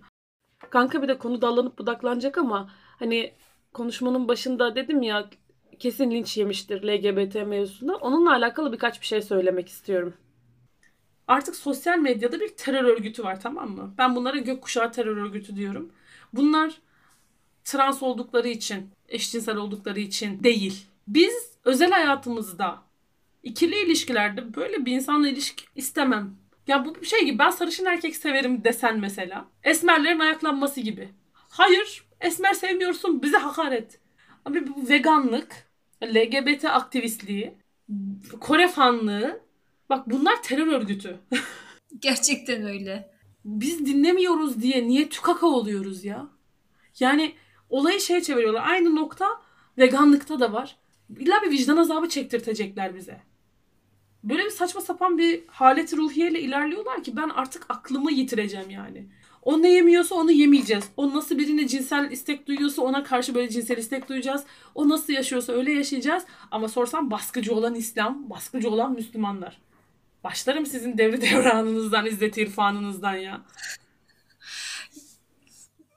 Kanka 0.69 1.01
bir 1.01 1.07
de 1.07 1.17
konu 1.17 1.41
dallanıp 1.41 1.77
budaklanacak 1.79 2.37
ama 2.37 2.69
hani 2.99 3.33
konuşmanın 3.73 4.27
başında 4.27 4.75
dedim 4.75 5.01
ya 5.01 5.29
kesin 5.79 6.11
linç 6.11 6.37
yemiştir 6.37 6.83
LGBT 6.83 7.35
mevzusunda. 7.35 7.95
Onunla 7.95 8.31
alakalı 8.31 8.73
birkaç 8.73 9.01
bir 9.01 9.05
şey 9.05 9.21
söylemek 9.21 9.69
istiyorum. 9.69 10.13
Artık 11.27 11.55
sosyal 11.55 11.97
medyada 11.97 12.39
bir 12.39 12.49
terör 12.49 12.83
örgütü 12.83 13.23
var 13.23 13.41
tamam 13.41 13.69
mı? 13.69 13.93
Ben 13.97 14.15
bunlara 14.15 14.37
gökkuşağı 14.37 14.91
terör 14.91 15.17
örgütü 15.17 15.55
diyorum. 15.55 15.91
Bunlar 16.33 16.81
trans 17.63 18.03
oldukları 18.03 18.47
için, 18.47 18.89
eşcinsel 19.09 19.57
oldukları 19.57 19.99
için 19.99 20.43
değil. 20.43 20.85
Biz 21.07 21.51
özel 21.63 21.91
hayatımızda 21.91 22.81
ikili 23.43 23.75
ilişkilerde 23.85 24.55
böyle 24.55 24.85
bir 24.85 24.91
insanla 24.91 25.27
ilişki 25.27 25.65
istemem. 25.75 26.35
Ya 26.67 26.85
bu 26.85 26.95
bir 26.95 27.05
şey 27.05 27.25
gibi 27.25 27.39
ben 27.39 27.49
sarışın 27.49 27.85
erkek 27.85 28.15
severim 28.15 28.63
desen 28.63 28.99
mesela. 28.99 29.45
Esmerlerin 29.63 30.19
ayaklanması 30.19 30.81
gibi. 30.81 31.09
Hayır 31.33 32.03
esmer 32.21 32.53
sevmiyorsun 32.53 33.21
bize 33.21 33.37
hakaret. 33.37 33.99
Abi 34.45 34.67
bu 34.67 34.89
veganlık, 34.89 35.66
LGBT 36.03 36.65
aktivistliği, 36.65 37.57
Kore 38.39 38.67
fanlığı 38.67 39.41
bak 39.89 40.09
bunlar 40.09 40.43
terör 40.43 40.67
örgütü. 40.67 41.19
Gerçekten 41.99 42.63
öyle. 42.63 43.11
Biz 43.45 43.85
dinlemiyoruz 43.85 44.61
diye 44.61 44.87
niye 44.87 45.09
tükaka 45.09 45.47
oluyoruz 45.47 46.05
ya? 46.05 46.27
Yani 46.99 47.33
olayı 47.69 47.99
şeye 47.99 48.21
çeviriyorlar. 48.21 48.63
Aynı 48.69 48.95
nokta 48.95 49.41
veganlıkta 49.77 50.39
da 50.39 50.53
var. 50.53 50.77
İlla 51.19 51.41
bir 51.45 51.51
vicdan 51.51 51.77
azabı 51.77 52.09
çektirtecekler 52.09 52.95
bize. 52.95 53.21
Böyle 54.23 54.45
bir 54.45 54.49
saçma 54.49 54.81
sapan 54.81 55.17
bir 55.17 55.43
haleti 55.47 55.97
ruhiyeyle 55.97 56.39
ilerliyorlar 56.39 57.03
ki 57.03 57.15
ben 57.15 57.29
artık 57.29 57.65
aklımı 57.69 58.11
yitireceğim 58.11 58.69
yani. 58.69 59.07
O 59.41 59.61
ne 59.61 59.71
yemiyorsa 59.71 60.15
onu 60.15 60.31
yemeyeceğiz. 60.31 60.83
O 60.97 61.13
nasıl 61.13 61.37
birine 61.37 61.67
cinsel 61.67 62.11
istek 62.11 62.47
duyuyorsa 62.47 62.81
ona 62.81 63.03
karşı 63.03 63.35
böyle 63.35 63.49
cinsel 63.49 63.77
istek 63.77 64.09
duyacağız. 64.09 64.43
O 64.75 64.89
nasıl 64.89 65.13
yaşıyorsa 65.13 65.53
öyle 65.53 65.71
yaşayacağız. 65.71 66.23
Ama 66.51 66.67
sorsam 66.67 67.11
baskıcı 67.11 67.55
olan 67.55 67.75
İslam, 67.75 68.29
baskıcı 68.29 68.69
olan 68.69 68.93
Müslümanlar. 68.93 69.61
Başlarım 70.23 70.65
sizin 70.65 70.97
devri 70.97 71.21
devranınızdan, 71.21 72.05
izzet 72.05 72.37
irfanınızdan 72.37 73.15
ya. 73.15 73.41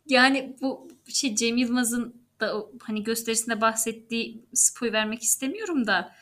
Yani 0.07 0.57
bu 0.61 0.89
şey 1.09 1.37
Cem 1.37 1.57
Yılmaz'ın 1.57 2.15
da 2.41 2.67
hani 2.83 3.05
gösterisinde 3.05 3.61
bahsettiği 3.61 4.45
spoy 4.55 4.93
vermek 4.93 5.23
istemiyorum 5.23 5.87
da 5.87 6.15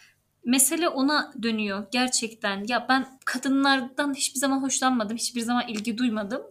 mesele 0.49 0.89
ona 0.89 1.33
dönüyor 1.43 1.87
gerçekten. 1.93 2.65
Ya 2.69 2.87
ben 2.89 3.07
kadınlardan 3.25 4.15
hiçbir 4.15 4.39
zaman 4.41 4.63
hoşlanmadım. 4.63 5.17
Hiçbir 5.17 5.41
zaman 5.41 5.69
ilgi 5.69 5.99
duymadım. 5.99 6.43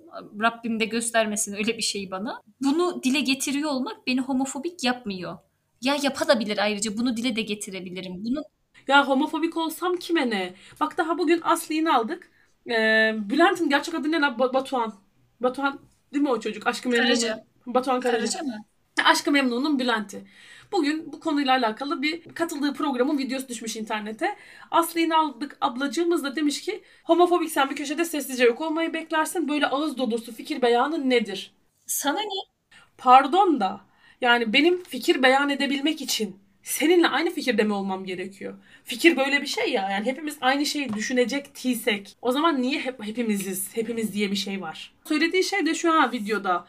Rabbim 0.42 0.80
de 0.80 0.86
göstermesin 0.86 1.54
öyle 1.56 1.78
bir 1.78 1.82
şeyi 1.82 2.12
bana. 2.12 2.42
Bunu 2.62 3.04
dile 3.04 3.20
getiriyor 3.20 3.70
olmak 3.72 4.08
beni 4.08 4.22
homofobik 4.22 4.84
yapmıyor. 4.84 5.38
Ya 5.82 5.98
yapabilir 6.02 6.58
ayrıca 6.58 6.98
bunu 6.98 7.18
dile 7.18 7.36
de 7.36 7.42
getirebilirim. 7.42 8.26
Bunu 8.26 8.44
Ya 8.88 9.08
homofobik 9.08 9.58
olsam 9.58 9.96
kime 9.96 10.30
ne? 10.30 10.54
Bak 10.80 10.98
daha 10.98 11.18
bugün 11.18 11.42
Aslı'yı 11.44 11.94
aldık. 11.94 12.32
Ee, 12.70 13.16
Bülent'in 13.30 13.70
gerçek 13.70 13.96
adı 13.96 14.12
ne 14.12 14.22
lan? 14.22 14.34
Ba- 14.34 14.54
Batuhan. 14.54 14.94
Batuhan 15.40 15.80
değil 16.14 16.24
mi 16.24 16.30
o 16.30 16.40
çocuk? 16.40 16.68
Aşkı 16.68 16.90
Memnun'un. 16.90 17.44
Batuhan 17.66 18.00
Karaca. 18.00 18.18
Karaca 18.20 18.44
mı? 18.44 18.66
Aşkı 19.06 19.32
Memnun'un 19.32 19.80
Bülent'i. 19.80 20.28
Bugün 20.72 21.14
bu 21.14 21.20
konuyla 21.20 21.54
alakalı 21.54 22.02
bir 22.02 22.24
katıldığı 22.24 22.74
programın 22.74 23.18
videosu 23.18 23.48
düşmüş 23.48 23.76
internete. 23.76 24.36
Aslı 24.72 25.16
aldık 25.16 25.58
ablacığımız 25.62 26.24
da 26.24 26.36
demiş 26.36 26.62
ki 26.62 26.84
homofobik 27.04 27.52
sen 27.52 27.70
bir 27.70 27.76
köşede 27.76 28.06
sessizce 28.06 28.44
yok 28.44 28.62
olmayı 28.62 28.94
beklersin. 28.94 29.50
Böyle 29.50 29.68
ağız 29.68 29.98
dolusu 29.98 30.34
fikir 30.34 30.62
beyanı 30.62 31.10
nedir? 31.10 31.52
Sana 31.86 32.20
ne? 32.20 32.58
Pardon 32.98 33.60
da 33.60 33.82
yani 34.22 34.54
benim 34.54 34.84
fikir 34.84 35.24
beyan 35.24 35.50
edebilmek 35.50 36.02
için 36.02 36.40
seninle 36.64 37.08
aynı 37.08 37.30
fikirde 37.30 37.64
mi 37.64 37.74
olmam 37.74 38.06
gerekiyor? 38.06 38.54
Fikir 38.84 39.18
böyle 39.18 39.42
bir 39.42 39.48
şey 39.48 39.72
ya. 39.72 39.90
Yani 39.90 40.06
hepimiz 40.06 40.38
aynı 40.42 40.66
şeyi 40.66 40.94
düşünecek 40.94 41.56
tiysek. 41.56 42.18
O 42.22 42.32
zaman 42.32 42.62
niye 42.62 42.80
hep 42.80 43.04
hepimiziz? 43.04 43.76
Hepimiz 43.78 44.14
diye 44.14 44.32
bir 44.32 44.36
şey 44.36 44.62
var. 44.62 44.94
Söylediği 45.06 45.44
şey 45.44 45.66
de 45.66 45.76
şu 45.76 45.92
an 45.92 46.12
videoda. 46.12 46.68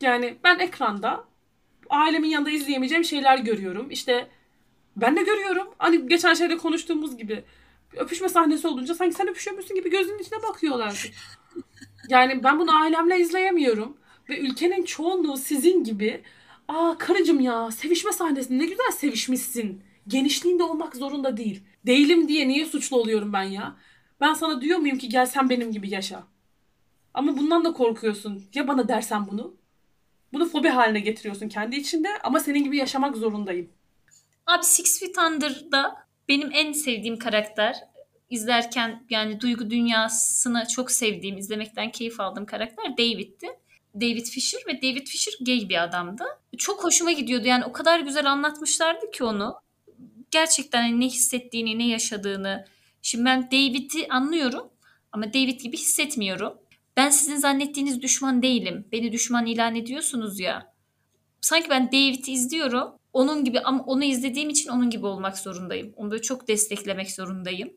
Yani 0.00 0.36
ben 0.44 0.58
ekranda 0.58 1.24
ailemin 1.90 2.28
yanında 2.28 2.50
izleyemeyeceğim 2.50 3.04
şeyler 3.04 3.38
görüyorum. 3.38 3.90
İşte 3.90 4.28
ben 4.96 5.16
de 5.16 5.22
görüyorum. 5.22 5.68
Hani 5.78 6.08
geçen 6.08 6.34
şeyde 6.34 6.56
konuştuğumuz 6.56 7.16
gibi 7.16 7.44
öpüşme 7.96 8.28
sahnesi 8.28 8.68
olunca 8.68 8.94
sanki 8.94 9.14
sen 9.14 9.28
öpüşüyormuşsun 9.28 9.76
gibi 9.76 9.90
gözünün 9.90 10.18
içine 10.18 10.42
bakıyorlar. 10.42 11.10
Yani 12.08 12.44
ben 12.44 12.58
bunu 12.58 12.80
ailemle 12.80 13.20
izleyemiyorum. 13.20 13.96
Ve 14.28 14.38
ülkenin 14.38 14.84
çoğunluğu 14.84 15.36
sizin 15.36 15.84
gibi 15.84 16.22
aa 16.68 16.98
karıcığım 16.98 17.40
ya 17.40 17.70
sevişme 17.70 18.12
sahnesi 18.12 18.58
ne 18.58 18.66
güzel 18.66 18.90
sevişmişsin. 18.92 19.82
Genişliğinde 20.08 20.62
olmak 20.62 20.96
zorunda 20.96 21.36
değil. 21.36 21.62
Değilim 21.86 22.28
diye 22.28 22.48
niye 22.48 22.66
suçlu 22.66 22.96
oluyorum 22.96 23.32
ben 23.32 23.42
ya? 23.42 23.76
Ben 24.20 24.34
sana 24.34 24.60
diyor 24.60 24.78
muyum 24.78 24.98
ki 24.98 25.08
gel 25.08 25.26
sen 25.26 25.50
benim 25.50 25.72
gibi 25.72 25.90
yaşa. 25.90 26.24
Ama 27.14 27.36
bundan 27.36 27.64
da 27.64 27.72
korkuyorsun. 27.72 28.44
Ya 28.54 28.68
bana 28.68 28.88
dersen 28.88 29.26
bunu? 29.28 29.56
Bunu 30.32 30.48
fobi 30.48 30.68
haline 30.68 31.00
getiriyorsun 31.00 31.48
kendi 31.48 31.76
içinde 31.76 32.08
ama 32.24 32.40
senin 32.40 32.64
gibi 32.64 32.76
yaşamak 32.76 33.16
zorundayım. 33.16 33.70
Abi 34.46 34.64
Six 34.64 35.00
Feet 35.00 35.18
Under'da 35.18 36.06
benim 36.28 36.50
en 36.52 36.72
sevdiğim 36.72 37.18
karakter 37.18 37.76
izlerken 38.30 39.06
yani 39.10 39.40
duygu 39.40 39.70
dünyasını 39.70 40.66
çok 40.74 40.90
sevdiğim, 40.90 41.38
izlemekten 41.38 41.90
keyif 41.90 42.20
aldığım 42.20 42.46
karakter 42.46 42.98
David'ti. 42.98 43.46
David 43.94 44.26
Fisher 44.26 44.60
ve 44.68 44.82
David 44.82 45.06
Fisher 45.06 45.32
gay 45.40 45.68
bir 45.68 45.82
adamdı. 45.82 46.24
Çok 46.58 46.84
hoşuma 46.84 47.12
gidiyordu 47.12 47.46
yani 47.46 47.64
o 47.64 47.72
kadar 47.72 48.00
güzel 48.00 48.30
anlatmışlardı 48.32 49.10
ki 49.10 49.24
onu. 49.24 49.54
Gerçekten 50.30 50.82
hani 50.82 51.00
ne 51.00 51.06
hissettiğini, 51.06 51.78
ne 51.78 51.88
yaşadığını. 51.88 52.64
Şimdi 53.02 53.24
ben 53.24 53.50
David'i 53.50 54.08
anlıyorum 54.08 54.70
ama 55.12 55.32
David 55.32 55.60
gibi 55.60 55.76
hissetmiyorum. 55.76 56.58
Ben 56.96 57.10
sizin 57.10 57.36
zannettiğiniz 57.36 58.02
düşman 58.02 58.42
değilim. 58.42 58.88
Beni 58.92 59.12
düşman 59.12 59.46
ilan 59.46 59.74
ediyorsunuz 59.74 60.40
ya. 60.40 60.74
Sanki 61.40 61.70
ben 61.70 61.86
David'i 61.86 62.32
izliyorum. 62.32 62.88
Onun 63.12 63.44
gibi 63.44 63.60
ama 63.60 63.84
onu 63.84 64.04
izlediğim 64.04 64.50
için 64.50 64.70
onun 64.70 64.90
gibi 64.90 65.06
olmak 65.06 65.38
zorundayım. 65.38 65.92
Onu 65.96 66.10
böyle 66.10 66.22
çok 66.22 66.48
desteklemek 66.48 67.10
zorundayım. 67.10 67.72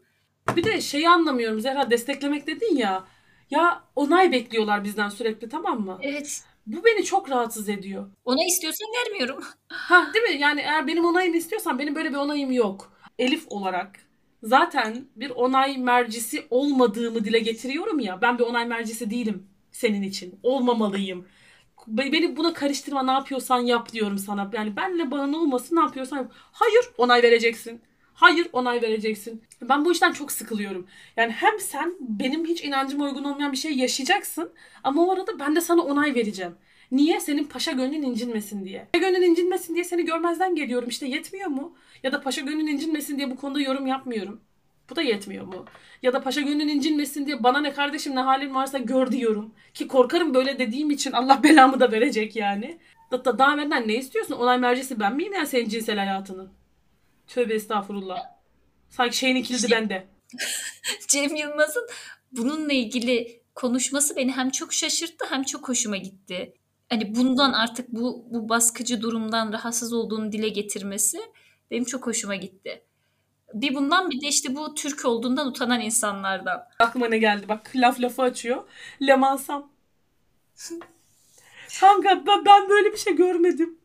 Bir 0.55 0.63
de 0.63 0.82
şeyi 0.82 1.10
anlamıyorum 1.10 1.60
Zehra 1.60 1.89
desteklemek 1.89 2.47
dedin 2.47 2.75
ya. 2.75 3.08
Ya 3.49 3.84
onay 3.95 4.32
bekliyorlar 4.32 4.84
bizden 4.84 5.10
sürekli 5.10 5.49
tamam 5.49 5.82
mı? 5.82 5.99
Evet. 6.01 6.43
Bu 6.67 6.86
beni 6.86 7.03
çok 7.03 7.29
rahatsız 7.29 7.69
ediyor. 7.69 8.12
Ona 8.25 8.45
istiyorsan 8.45 8.88
vermiyorum. 8.97 9.43
Ha 9.67 10.12
değil 10.13 10.36
mi? 10.36 10.41
Yani 10.41 10.62
eğer 10.62 10.88
benim 10.88 11.05
onayımı 11.05 11.38
istiyorsan 11.38 11.79
benim 11.79 11.95
böyle 11.95 12.10
bir 12.10 12.15
onayım 12.15 12.51
yok. 12.51 12.93
Elif 13.19 13.43
olarak 13.47 14.09
zaten 14.43 15.06
bir 15.15 15.30
onay 15.30 15.78
mercisi 15.78 16.47
olmadığımı 16.49 17.25
dile 17.25 17.39
getiriyorum 17.39 17.99
ya. 17.99 18.21
Ben 18.21 18.39
bir 18.39 18.43
onay 18.43 18.65
mercisi 18.65 19.10
değilim 19.10 19.47
senin 19.71 20.02
için. 20.02 20.39
Olmamalıyım. 20.43 21.28
Be- 21.88 22.12
Beni 22.12 22.38
buna 22.38 22.54
karıştırma 22.54 23.04
ne 23.04 23.12
yapıyorsan 23.12 23.60
yap 23.60 23.91
diyorum 23.93 24.17
sana. 24.17 24.52
Yani 24.54 24.75
benle 24.75 25.12
bağın 25.12 25.34
olmasın 25.34 25.75
ne 25.75 25.80
yapıyorsan 25.82 26.17
yap. 26.17 26.32
Hayır 26.36 26.86
onay 26.97 27.23
vereceksin. 27.23 27.82
Hayır 28.13 28.47
onay 28.54 28.82
vereceksin. 28.82 29.43
Ben 29.62 29.86
bu 29.86 29.91
işten 29.91 30.12
çok 30.12 30.32
sıkılıyorum. 30.32 30.88
Yani 31.17 31.32
hem 31.32 31.60
sen 31.60 31.95
benim 31.99 32.45
hiç 32.45 32.63
inancıma 32.63 33.06
uygun 33.06 33.23
olmayan 33.23 33.52
bir 33.52 33.58
şey 33.58 33.71
yaşayacaksın 33.78 34.52
ama 34.84 35.06
o 35.08 35.12
arada 35.13 35.39
ben 35.39 35.56
de 35.56 35.62
sana 35.62 35.82
onay 35.82 36.15
vereceğim. 36.15 36.56
Niye? 36.91 37.19
Senin 37.19 37.43
paşa 37.43 37.71
gönlün 37.71 38.02
incinmesin 38.02 38.65
diye. 38.65 38.88
Paşa 38.93 39.10
gönlün 39.10 39.21
incinmesin 39.21 39.73
diye 39.75 39.84
seni 39.84 40.06
görmezden 40.06 40.56
geliyorum. 40.56 40.89
İşte 40.89 41.08
yetmiyor 41.08 41.47
mu? 41.47 41.75
Ya 42.04 42.12
da 42.12 42.21
paşa 42.21 42.41
gönlün 42.41 42.67
incinmesin 42.67 43.17
diye 43.17 43.32
bu 43.32 43.36
konuda 43.36 43.62
yorum 43.62 43.88
yapmıyorum. 43.88 44.41
Bu 44.89 44.95
da 44.95 45.02
yetmiyor 45.02 45.45
mu? 45.45 45.65
Ya 46.02 46.13
da 46.13 46.21
paşa 46.21 46.41
gönlün 46.41 46.67
incinmesin 46.67 47.25
diye 47.25 47.43
bana 47.43 47.60
ne 47.62 47.73
kardeşim 47.73 48.15
ne 48.15 48.19
halin 48.19 48.56
varsa 48.56 48.78
gör 48.78 49.12
diyorum. 49.12 49.54
Ki 49.73 49.88
korkarım 49.88 50.34
böyle 50.34 50.60
dediğim 50.60 50.91
için 50.91 51.12
Allah 51.12 51.43
belamı 51.43 51.80
da 51.80 51.91
verecek 51.91 52.36
yani. 52.36 52.80
Da, 53.12 53.25
da, 53.25 53.38
daha 53.39 53.58
benden 53.58 53.88
ne 53.88 53.95
istiyorsun? 53.95 54.34
Onay 54.36 54.58
mercisi 54.58 54.99
ben 54.99 55.15
miyim 55.15 55.34
ya 55.34 55.45
senin 55.45 55.69
cinsel 55.69 55.97
hayatının? 55.97 56.54
Tövbe 57.28 57.54
estağfurullah. 57.54 58.19
Sanki 58.89 59.17
şeyin 59.17 59.43
kilidi 59.43 59.67
Şey- 59.67 59.71
bende. 59.78 60.08
Cem 61.08 61.36
Yılmaz'ın 61.36 61.88
bununla 62.32 62.73
ilgili 62.73 63.41
konuşması 63.56 64.15
beni 64.15 64.32
hem 64.32 64.49
çok 64.49 64.73
şaşırttı 64.73 65.25
hem 65.30 65.43
çok 65.43 65.69
hoşuma 65.69 65.97
gitti. 65.97 66.54
Hani 66.89 67.15
bundan 67.15 67.54
artık 67.54 67.89
bu 67.89 68.25
bu 68.30 68.49
baskıcı 68.49 69.02
durumdan 69.02 69.54
rahatsız 69.54 69.93
olduğunu 69.93 70.32
dile 70.32 70.49
getirmesi 70.49 71.19
benim 71.71 71.84
çok 71.84 72.08
hoşuma 72.08 72.36
gitti. 72.36 72.84
Bir 73.54 73.75
bundan 73.75 74.12
bir 74.12 74.21
de 74.21 74.28
işte 74.28 74.56
bu 74.56 74.75
Türk 74.75 75.06
olduğundan 75.06 75.47
utanan 75.47 75.82
insanlardan. 75.82 76.63
Aklıma 76.80 77.08
ne 77.08 77.17
geldi 77.17 77.47
bak 77.47 77.71
laf 77.75 78.02
lafı 78.02 78.21
açıyor. 78.21 78.63
Lemansam. 79.08 79.71
Kanka 81.80 82.23
ben, 82.28 82.45
ben 82.45 82.69
böyle 82.69 82.91
bir 82.91 82.97
şey 82.97 83.15
görmedim. 83.15 83.80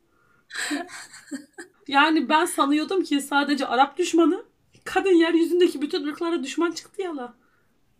yani 1.88 2.28
ben 2.28 2.44
sanıyordum 2.44 3.02
ki 3.02 3.20
sadece 3.20 3.66
Arap 3.66 3.98
düşmanı 3.98 4.44
kadın 4.84 5.14
yeryüzündeki 5.14 5.82
bütün 5.82 6.06
ırklara 6.06 6.42
düşman 6.42 6.72
çıktı 6.72 7.02
ya 7.02 7.16
la. 7.16 7.34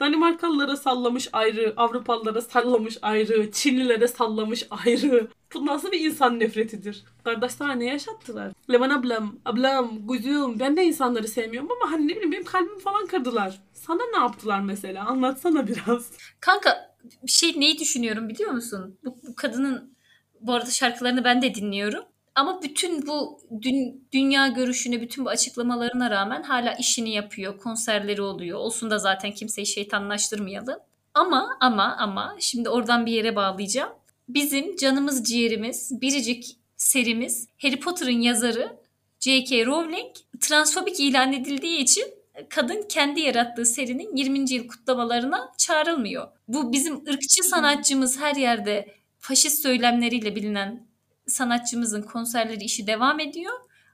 Danimarkalılara 0.00 0.76
sallamış 0.76 1.28
ayrı, 1.32 1.74
Avrupalılara 1.76 2.40
sallamış 2.40 2.98
ayrı, 3.02 3.50
Çinlilere 3.52 4.08
sallamış 4.08 4.66
ayrı. 4.70 5.28
Bu 5.54 5.66
nasıl 5.66 5.92
bir 5.92 6.00
insan 6.00 6.40
nefretidir? 6.40 7.04
Kardeş 7.24 7.52
sana 7.52 7.72
ne 7.72 7.84
yaşattılar? 7.84 8.52
Leman 8.72 8.90
ablam, 8.90 9.36
ablam, 9.44 10.06
kuzum 10.06 10.60
ben 10.60 10.76
de 10.76 10.84
insanları 10.84 11.28
sevmiyorum 11.28 11.70
ama 11.72 11.92
hani 11.92 12.08
ne 12.08 12.10
bileyim 12.10 12.32
benim 12.32 12.44
kalbimi 12.44 12.80
falan 12.80 13.06
kırdılar. 13.06 13.60
Sana 13.72 14.02
ne 14.12 14.18
yaptılar 14.18 14.60
mesela? 14.60 15.06
Anlatsana 15.06 15.66
biraz. 15.66 16.10
Kanka 16.40 16.96
şey 17.26 17.60
neyi 17.60 17.78
düşünüyorum 17.78 18.28
biliyor 18.28 18.50
musun? 18.50 18.98
Bu, 19.04 19.18
bu 19.28 19.34
kadının 19.34 19.94
bu 20.40 20.52
arada 20.52 20.70
şarkılarını 20.70 21.24
ben 21.24 21.42
de 21.42 21.54
dinliyorum. 21.54 22.04
Ama 22.34 22.62
bütün 22.62 23.06
bu 23.06 23.40
dün, 23.62 24.08
dünya 24.12 24.48
görüşüne, 24.48 25.00
bütün 25.00 25.24
bu 25.24 25.28
açıklamalarına 25.28 26.10
rağmen 26.10 26.42
hala 26.42 26.74
işini 26.74 27.10
yapıyor, 27.10 27.58
konserleri 27.58 28.22
oluyor. 28.22 28.58
Olsun 28.58 28.90
da 28.90 28.98
zaten 28.98 29.32
kimseyi 29.32 29.66
şeytanlaştırmayalım. 29.66 30.78
Ama 31.14 31.56
ama 31.60 31.96
ama 31.98 32.36
şimdi 32.40 32.68
oradan 32.68 33.06
bir 33.06 33.12
yere 33.12 33.36
bağlayacağım. 33.36 33.92
Bizim 34.28 34.76
canımız 34.76 35.24
ciğerimiz, 35.24 36.00
biricik 36.00 36.56
serimiz 36.76 37.48
Harry 37.62 37.80
Potter'ın 37.80 38.20
yazarı 38.20 38.76
J.K. 39.20 39.66
Rowling 39.66 40.14
transfobik 40.40 41.00
ilan 41.00 41.32
edildiği 41.32 41.78
için 41.78 42.04
kadın 42.48 42.82
kendi 42.88 43.20
yarattığı 43.20 43.66
serinin 43.66 44.16
20. 44.16 44.52
yıl 44.52 44.68
kutlamalarına 44.68 45.52
çağrılmıyor. 45.58 46.28
Bu 46.48 46.72
bizim 46.72 46.94
ırkçı 47.08 47.42
sanatçımız 47.42 48.20
her 48.20 48.34
yerde 48.36 48.88
faşist 49.18 49.62
söylemleriyle 49.62 50.36
bilinen 50.36 50.86
sanatçımızın 51.26 52.02
konserleri 52.02 52.64
işi 52.64 52.86
devam 52.86 53.20
ediyor. 53.20 53.52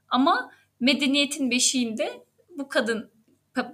Ama 0.09 0.51
medeniyetin 0.79 1.51
beşiğinde 1.51 2.25
bu 2.57 2.67
kadın 2.67 3.11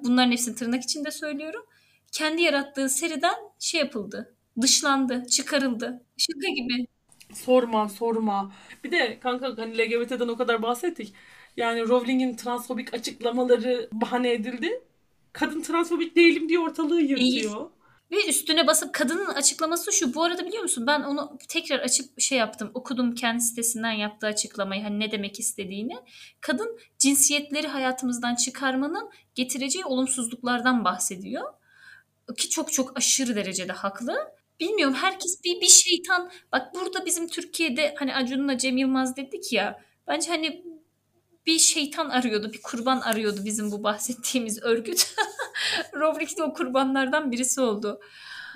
bunların 0.04 0.32
hepsini 0.32 0.56
tırnak 0.56 0.84
içinde 0.84 1.12
söylüyorum. 1.12 1.66
Kendi 2.12 2.42
yarattığı 2.42 2.90
seriden 2.90 3.36
şey 3.60 3.80
yapıldı. 3.80 4.36
Dışlandı, 4.62 5.26
çıkarıldı. 5.28 6.06
Şaka 6.18 6.48
gibi. 6.48 6.88
Sorma 7.34 7.90
sorma. 7.90 8.54
Bir 8.84 8.92
de 8.92 9.20
kanka 9.20 9.58
hani 9.58 9.78
LGBT'den 9.78 10.28
o 10.28 10.38
kadar 10.38 10.62
bahsettik. 10.62 11.14
Yani 11.58 11.88
Rowling'in 11.88 12.36
transfobik 12.36 12.94
açıklamaları 12.94 13.90
bahane 13.92 14.32
edildi. 14.34 14.82
Kadın 15.34 15.62
transfobik 15.62 16.16
değilim 16.16 16.50
diye 16.50 16.60
ortalığı 16.60 17.02
yırtıyor. 17.02 17.70
Ve 18.12 18.30
üstüne 18.30 18.68
basıp 18.68 18.94
kadının 18.94 19.26
açıklaması 19.26 19.92
şu. 19.92 20.14
Bu 20.14 20.24
arada 20.24 20.46
biliyor 20.46 20.64
musun 20.64 20.88
ben 20.88 21.02
onu 21.02 21.38
tekrar 21.48 21.80
açıp 21.80 22.22
şey 22.22 22.38
yaptım. 22.38 22.72
Okudum 22.74 23.16
kendi 23.16 23.42
sitesinden 23.42 23.92
yaptığı 23.92 24.28
açıklamayı. 24.28 24.84
Hani 24.84 25.00
ne 25.00 25.12
demek 25.12 25.40
istediğini. 25.40 25.96
Kadın 26.42 26.80
cinsiyetleri 26.98 27.68
hayatımızdan 27.68 28.36
çıkarmanın 28.36 29.10
getireceği 29.36 29.86
olumsuzluklardan 29.86 30.86
bahsediyor. 30.86 31.54
Ki 32.38 32.50
çok 32.50 32.74
çok 32.74 32.98
aşırı 32.98 33.36
derecede 33.36 33.72
haklı. 33.72 34.38
Bilmiyorum 34.60 34.96
herkes 34.96 35.44
bir, 35.44 35.62
bir 35.62 35.68
şeytan. 35.68 36.32
Bak 36.52 36.74
burada 36.76 37.06
bizim 37.06 37.28
Türkiye'de 37.28 37.96
hani 37.98 38.16
Acun'la 38.16 38.58
Cem 38.58 38.78
Yılmaz 38.78 39.18
dedik 39.18 39.54
ya. 39.54 39.82
Bence 40.08 40.32
hani 40.32 40.64
bir 41.48 41.60
şeytan 41.60 42.10
arıyordu, 42.10 42.54
bir 42.54 42.62
kurban 42.62 43.00
arıyordu 43.00 43.42
bizim 43.46 43.72
bu 43.72 43.84
bahsettiğimiz 43.84 44.64
örgüt. 44.64 45.16
Rowling 45.96 46.38
de 46.38 46.44
o 46.44 46.54
kurbanlardan 46.54 47.32
birisi 47.32 47.62
oldu. 47.62 48.00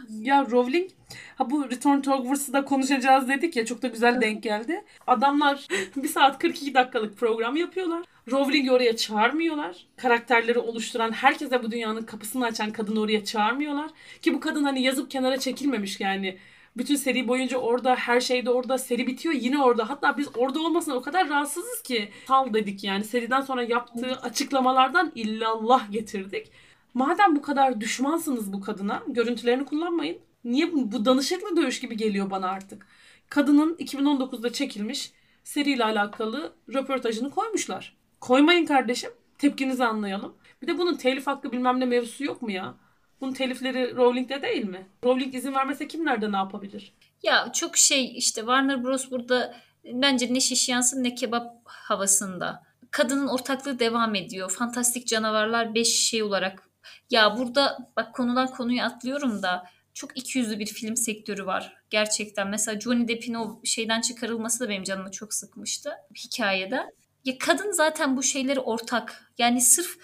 Ya 0.09 0.47
Rowling 0.51 0.89
ha 1.35 1.49
bu 1.49 1.69
Return 1.69 2.01
to 2.01 2.11
Hogwarts'ı 2.11 2.53
da 2.53 2.65
konuşacağız 2.65 3.27
dedik 3.27 3.55
ya 3.55 3.65
çok 3.65 3.81
da 3.81 3.87
güzel 3.87 4.21
denk 4.21 4.43
geldi. 4.43 4.85
Adamlar 5.07 5.67
1 5.95 6.07
saat 6.07 6.39
42 6.39 6.73
dakikalık 6.73 7.17
program 7.17 7.55
yapıyorlar. 7.55 8.05
Rowling'i 8.31 8.71
oraya 8.71 8.97
çağırmıyorlar. 8.97 9.87
Karakterleri 9.97 10.59
oluşturan, 10.59 11.11
herkese 11.11 11.63
bu 11.63 11.71
dünyanın 11.71 12.03
kapısını 12.03 12.45
açan 12.45 12.71
kadını 12.71 12.99
oraya 12.99 13.25
çağırmıyorlar. 13.25 13.89
Ki 14.21 14.33
bu 14.33 14.39
kadın 14.39 14.63
hani 14.63 14.81
yazıp 14.81 15.11
kenara 15.11 15.39
çekilmemiş 15.39 15.99
yani. 15.99 16.37
Bütün 16.77 16.95
seri 16.95 17.27
boyunca 17.27 17.57
orada, 17.57 17.95
her 17.95 18.21
şeyde 18.21 18.49
orada, 18.49 18.77
seri 18.77 19.07
bitiyor 19.07 19.35
yine 19.35 19.63
orada. 19.63 19.89
Hatta 19.89 20.17
biz 20.17 20.27
orada 20.35 20.59
olmasına 20.59 20.95
o 20.95 21.01
kadar 21.01 21.29
rahatsızız 21.29 21.81
ki 21.81 22.09
sal 22.27 22.53
dedik 22.53 22.83
yani. 22.83 23.03
Seriden 23.03 23.41
sonra 23.41 23.63
yaptığı 23.63 24.15
açıklamalardan 24.21 25.11
illallah 25.15 25.91
getirdik. 25.91 26.51
Madem 26.93 27.35
bu 27.35 27.41
kadar 27.41 27.81
düşmansınız 27.81 28.53
bu 28.53 28.61
kadına, 28.61 29.03
görüntülerini 29.07 29.65
kullanmayın. 29.65 30.17
Niye 30.43 30.73
bu, 30.73 30.91
bu 30.91 31.05
danışıklı 31.05 31.57
dövüş 31.57 31.79
gibi 31.79 31.97
geliyor 31.97 32.29
bana 32.29 32.47
artık. 32.47 32.87
Kadının 33.29 33.75
2019'da 33.75 34.53
çekilmiş 34.53 35.11
seriyle 35.43 35.83
alakalı 35.83 36.53
röportajını 36.73 37.29
koymuşlar. 37.29 37.97
Koymayın 38.19 38.65
kardeşim. 38.65 39.11
Tepkinizi 39.37 39.83
anlayalım. 39.85 40.35
Bir 40.61 40.67
de 40.67 40.77
bunun 40.77 40.97
telif 40.97 41.27
hakkı 41.27 41.51
bilmem 41.51 41.79
ne 41.79 41.85
mevzusu 41.85 42.23
yok 42.23 42.41
mu 42.41 42.51
ya? 42.51 42.75
Bunun 43.21 43.33
telifleri 43.33 43.95
Rowling'de 43.95 44.41
değil 44.41 44.65
mi? 44.65 44.87
Rowling 45.03 45.35
izin 45.35 45.53
vermese 45.53 45.87
kim 45.87 46.05
nerede 46.05 46.31
ne 46.31 46.37
yapabilir? 46.37 46.93
Ya 47.23 47.51
çok 47.53 47.77
şey 47.77 48.17
işte 48.17 48.41
Warner 48.41 48.83
Bros. 48.83 49.11
burada 49.11 49.55
bence 49.85 50.33
ne 50.33 50.39
şiş 50.39 50.69
yansın 50.69 51.03
ne 51.03 51.15
kebap 51.15 51.55
havasında. 51.65 52.63
Kadının 52.91 53.27
ortaklığı 53.27 53.79
devam 53.79 54.15
ediyor. 54.15 54.51
Fantastik 54.51 55.07
Canavarlar 55.07 55.75
5 55.75 55.87
şey 55.87 56.23
olarak. 56.23 56.69
Ya 57.09 57.37
burada 57.37 57.91
bak 57.97 58.15
konudan 58.15 58.47
konuya 58.47 58.85
atlıyorum 58.85 59.43
da 59.43 59.65
çok 59.93 60.17
ikiyüzlü 60.17 60.59
bir 60.59 60.65
film 60.65 60.97
sektörü 60.97 61.45
var. 61.45 61.77
Gerçekten 61.89 62.47
mesela 62.47 62.79
Johnny 62.79 63.07
Depp'in 63.07 63.33
o 63.33 63.61
şeyden 63.63 64.01
çıkarılması 64.01 64.59
da 64.59 64.69
benim 64.69 64.83
canımı 64.83 65.11
çok 65.11 65.33
sıkmıştı 65.33 65.91
hikayede. 66.15 66.85
Ya 67.25 67.37
kadın 67.37 67.71
zaten 67.71 68.17
bu 68.17 68.23
şeyleri 68.23 68.59
ortak. 68.59 69.31
Yani 69.37 69.61
sırf 69.61 69.97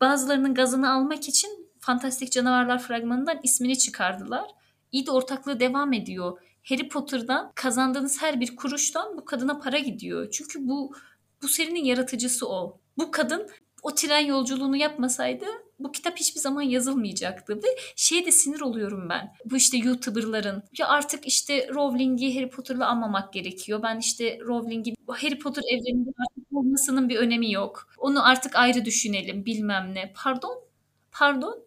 bazılarının 0.00 0.54
gazını 0.54 0.92
almak 0.92 1.28
için 1.28 1.63
Fantastik 1.84 2.32
Canavarlar 2.32 2.78
fragmanından 2.78 3.40
ismini 3.42 3.78
çıkardılar. 3.78 4.50
İyi 4.92 5.06
de 5.06 5.10
ortaklığı 5.10 5.60
devam 5.60 5.92
ediyor. 5.92 6.38
Harry 6.68 6.88
Potter'dan 6.88 7.52
kazandığınız 7.54 8.22
her 8.22 8.40
bir 8.40 8.56
kuruştan 8.56 9.18
bu 9.18 9.24
kadına 9.24 9.58
para 9.58 9.78
gidiyor. 9.78 10.30
Çünkü 10.30 10.68
bu 10.68 10.94
bu 11.42 11.48
serinin 11.48 11.84
yaratıcısı 11.84 12.48
o. 12.48 12.80
Bu 12.98 13.10
kadın 13.10 13.48
o 13.82 13.94
tren 13.94 14.26
yolculuğunu 14.26 14.76
yapmasaydı 14.76 15.44
bu 15.78 15.92
kitap 15.92 16.16
hiçbir 16.16 16.40
zaman 16.40 16.62
yazılmayacaktı 16.62 17.56
ve 17.56 17.76
şeye 17.96 18.26
de 18.26 18.32
sinir 18.32 18.60
oluyorum 18.60 19.08
ben. 19.08 19.32
Bu 19.44 19.56
işte 19.56 19.76
YouTuber'ların 19.76 20.62
ya 20.78 20.88
artık 20.88 21.26
işte 21.26 21.68
Rowling'i 21.68 22.36
Harry 22.36 22.50
Potter'la 22.50 22.86
anmamak 22.86 23.32
gerekiyor. 23.32 23.82
Ben 23.82 23.98
işte 23.98 24.38
Rowling'i 24.40 24.94
Harry 25.08 25.38
Potter 25.38 25.62
evreninde 25.72 26.10
artık 26.18 26.52
olmasının 26.52 27.08
bir 27.08 27.16
önemi 27.16 27.52
yok. 27.52 27.88
Onu 27.98 28.28
artık 28.28 28.56
ayrı 28.56 28.84
düşünelim 28.84 29.44
bilmem 29.46 29.94
ne. 29.94 30.12
Pardon? 30.16 30.64
Pardon? 31.12 31.64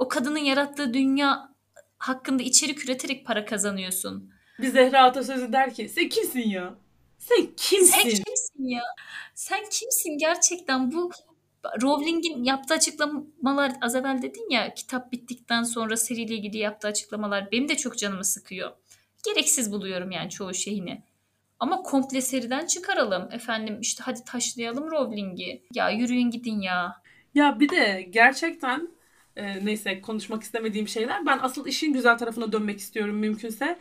O 0.00 0.08
kadının 0.08 0.38
yarattığı 0.38 0.94
dünya 0.94 1.54
hakkında 1.98 2.42
içerik 2.42 2.84
üreterek 2.84 3.26
para 3.26 3.44
kazanıyorsun. 3.44 4.32
Bir 4.60 4.68
Zehra 4.68 5.04
Atasözü 5.04 5.52
der 5.52 5.74
ki 5.74 5.88
sen 5.88 6.08
kimsin 6.08 6.48
ya? 6.48 6.74
Sen 7.18 7.46
kimsin? 7.56 7.86
Sen 7.86 8.02
kimsin 8.02 8.64
ya? 8.64 8.82
Sen 9.34 9.60
kimsin 9.62 10.18
gerçekten 10.18 10.92
bu 10.92 11.10
Rowling'in 11.82 12.44
yaptığı 12.44 12.74
açıklamalar 12.74 13.72
az 13.80 13.94
evvel 13.94 14.22
dedin 14.22 14.50
ya 14.50 14.74
kitap 14.74 15.12
bittikten 15.12 15.62
sonra 15.62 15.96
seriyle 15.96 16.34
ilgili 16.34 16.58
yaptığı 16.58 16.88
açıklamalar 16.88 17.52
benim 17.52 17.68
de 17.68 17.76
çok 17.76 17.98
canımı 17.98 18.24
sıkıyor. 18.24 18.70
Gereksiz 19.24 19.72
buluyorum 19.72 20.10
yani 20.10 20.30
çoğu 20.30 20.54
şeyini. 20.54 21.02
Ama 21.58 21.82
komple 21.82 22.20
seriden 22.20 22.66
çıkaralım. 22.66 23.28
Efendim 23.32 23.80
işte 23.80 24.02
hadi 24.04 24.24
taşlayalım 24.24 24.90
Rowling'i. 24.90 25.62
Ya 25.74 25.90
yürüyün 25.90 26.30
gidin 26.30 26.60
ya. 26.60 27.02
Ya 27.34 27.60
bir 27.60 27.68
de 27.68 28.06
gerçekten 28.10 28.99
e, 29.40 29.64
neyse 29.64 30.00
konuşmak 30.00 30.42
istemediğim 30.42 30.88
şeyler. 30.88 31.26
Ben 31.26 31.38
asıl 31.42 31.66
işin 31.66 31.92
güzel 31.92 32.18
tarafına 32.18 32.52
dönmek 32.52 32.78
istiyorum 32.78 33.16
mümkünse. 33.16 33.78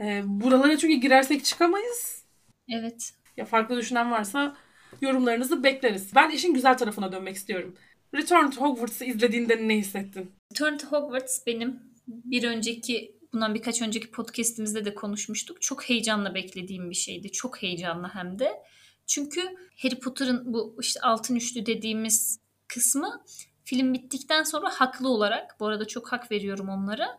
E, 0.00 0.22
buralara 0.26 0.78
çünkü 0.78 0.94
girersek 0.94 1.44
çıkamayız. 1.44 2.24
Evet. 2.68 3.12
Ya 3.36 3.44
farklı 3.44 3.76
düşünen 3.76 4.10
varsa 4.10 4.56
yorumlarınızı 5.00 5.64
bekleriz. 5.64 6.14
Ben 6.14 6.30
işin 6.30 6.54
güzel 6.54 6.78
tarafına 6.78 7.12
dönmek 7.12 7.36
istiyorum. 7.36 7.76
Return 8.14 8.50
to 8.50 8.60
Hogwarts'ı 8.60 9.04
izlediğinde 9.04 9.68
ne 9.68 9.76
hissettin? 9.76 10.32
Return 10.52 10.76
to 10.76 10.86
Hogwarts 10.86 11.46
benim 11.46 11.80
bir 12.08 12.44
önceki 12.44 13.18
bundan 13.32 13.54
birkaç 13.54 13.82
önceki 13.82 14.10
podcast'imizde 14.10 14.84
de 14.84 14.94
konuşmuştuk. 14.94 15.62
Çok 15.62 15.88
heyecanla 15.88 16.34
beklediğim 16.34 16.90
bir 16.90 16.94
şeydi. 16.94 17.32
Çok 17.32 17.62
heyecanlı 17.62 18.08
hem 18.08 18.38
de. 18.38 18.62
Çünkü 19.06 19.40
Harry 19.82 20.00
Potter'ın 20.00 20.52
bu 20.52 20.76
işte 20.80 21.00
altın 21.00 21.36
üçlü 21.36 21.66
dediğimiz 21.66 22.40
kısmı 22.68 23.24
film 23.64 23.94
bittikten 23.94 24.42
sonra 24.42 24.70
haklı 24.70 25.08
olarak 25.08 25.60
bu 25.60 25.66
arada 25.66 25.84
çok 25.84 26.12
hak 26.12 26.30
veriyorum 26.30 26.68
onlara 26.68 27.18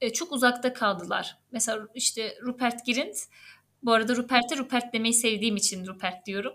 e, 0.00 0.12
çok 0.12 0.32
uzakta 0.32 0.72
kaldılar. 0.72 1.38
Mesela 1.52 1.88
işte 1.94 2.38
Rupert 2.42 2.86
Grint 2.86 3.16
bu 3.82 3.92
arada 3.92 4.16
Rupert'e 4.16 4.56
Rupert 4.56 4.92
demeyi 4.92 5.14
sevdiğim 5.14 5.56
için 5.56 5.86
Rupert 5.86 6.26
diyorum. 6.26 6.52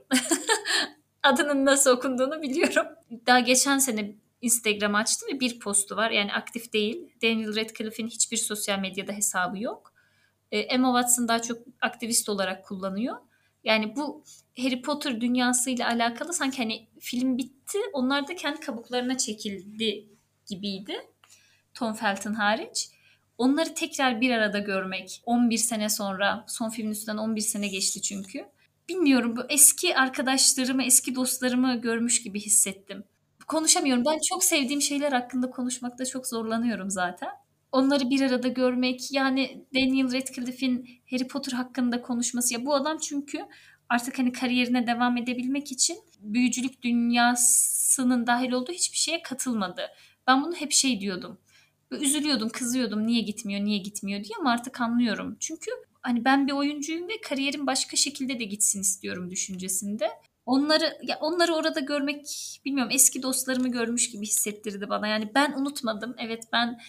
Adının 1.24 1.66
nasıl 1.66 1.92
okunduğunu 1.92 2.42
biliyorum. 2.42 2.86
Daha 3.28 3.40
geçen 3.40 3.78
sene 3.78 4.16
Instagram 4.42 4.96
açtım 4.96 5.30
ve 5.34 5.40
bir 5.40 5.60
postu 5.60 5.96
var. 5.96 6.12
Yani 6.12 6.34
aktif 6.34 6.74
değil. 6.74 7.10
Daniel 7.24 7.56
Radcliffe'in 7.56 8.08
hiçbir 8.08 8.38
sosyal 8.38 8.80
medyada 8.80 9.12
hesabı 9.12 9.60
yok. 9.60 9.94
E, 10.52 10.60
Emma 10.60 11.02
Watson 11.02 11.28
daha 11.28 11.42
çok 11.42 11.58
aktivist 11.82 12.30
olarak 12.30 12.66
kullanıyor. 12.66 13.16
Yani 13.64 13.96
bu 13.96 14.24
Harry 14.58 14.82
Potter 14.82 15.22
dünyasıyla 15.22 15.88
alakalı 15.88 16.34
sanki 16.34 16.58
hani 16.58 16.88
film 17.00 17.38
bitti. 17.38 17.78
Onlar 17.94 18.28
da 18.28 18.36
kendi 18.36 18.60
kabuklarına 18.60 19.18
çekildi 19.18 20.08
gibiydi. 20.46 20.96
Tom 21.74 21.94
Felton 21.94 22.34
hariç. 22.34 22.90
Onları 23.38 23.74
tekrar 23.74 24.22
bir 24.22 24.32
arada 24.32 24.60
görmek 24.60 25.22
11 25.26 25.58
sene 25.58 25.90
sonra 25.90 26.46
son 26.48 26.70
filmin 26.70 26.92
üstünden 26.92 27.18
11 27.18 27.42
sene 27.42 27.68
geçti 27.68 28.02
çünkü. 28.02 28.46
Bilmiyorum 28.90 29.36
bu 29.36 29.42
eski 29.50 29.98
arkadaşlarımı, 29.98 30.84
eski 30.84 31.16
dostlarımı 31.16 31.82
görmüş 31.82 32.24
gibi 32.24 32.40
hissettim. 32.40 33.04
Konuşamıyorum. 33.48 34.04
Ben 34.06 34.20
çok 34.30 34.44
sevdiğim 34.44 34.82
şeyler 34.82 35.12
hakkında 35.12 35.50
konuşmakta 35.50 36.06
çok 36.06 36.28
zorlanıyorum 36.28 36.90
zaten. 36.90 37.30
Onları 37.72 38.10
bir 38.10 38.22
arada 38.22 38.48
görmek 38.48 39.12
yani 39.12 39.66
Daniel 39.76 40.14
Radcliffe'in 40.14 40.90
Harry 41.12 41.28
Potter 41.28 41.52
hakkında 41.52 42.02
konuşması 42.02 42.54
ya 42.54 42.66
bu 42.66 42.76
adam 42.76 42.98
çünkü 42.98 43.46
artık 43.90 44.20
hani 44.20 44.32
kariyerine 44.32 44.88
devam 44.88 45.18
edebilmek 45.18 45.72
için 45.72 45.98
büyücülük 46.20 46.82
dünyasının 46.82 48.28
dahil 48.28 48.52
olduğu 48.52 48.72
hiçbir 48.72 48.98
şeye 48.98 49.22
katılmadı. 49.22 49.82
Ben 50.28 50.44
bunu 50.44 50.56
hep 50.56 50.72
şey 50.72 51.02
diyordum. 51.02 51.38
Üzülüyordum, 51.92 52.50
kızıyordum 52.50 53.08
niye 53.08 53.22
gitmiyor, 53.22 53.62
niye 53.62 53.78
gitmiyor 53.78 54.24
diye 54.24 54.34
ama 54.40 54.52
artık 54.52 54.82
anlıyorum. 54.82 55.38
Çünkü 55.40 55.72
hani 56.02 56.26
ben 56.26 56.48
bir 56.48 56.54
oyuncuyum 56.54 57.08
ve 57.08 57.22
kariyerim 57.22 57.68
başka 57.68 57.98
şekilde 57.98 58.40
de 58.40 58.44
gitsin 58.44 58.82
istiyorum 58.82 59.32
düşüncesinde. 59.32 60.10
Onları 60.46 60.98
ya 61.04 61.18
onları 61.22 61.54
orada 61.54 61.80
görmek 61.80 62.26
bilmiyorum 62.66 62.92
eski 62.96 63.24
dostlarımı 63.24 63.72
görmüş 63.72 64.12
gibi 64.12 64.26
hissettirdi 64.26 64.90
bana. 64.90 65.08
Yani 65.08 65.32
ben 65.36 65.52
unutmadım. 65.52 66.16
Evet 66.18 66.44
ben 66.54 66.80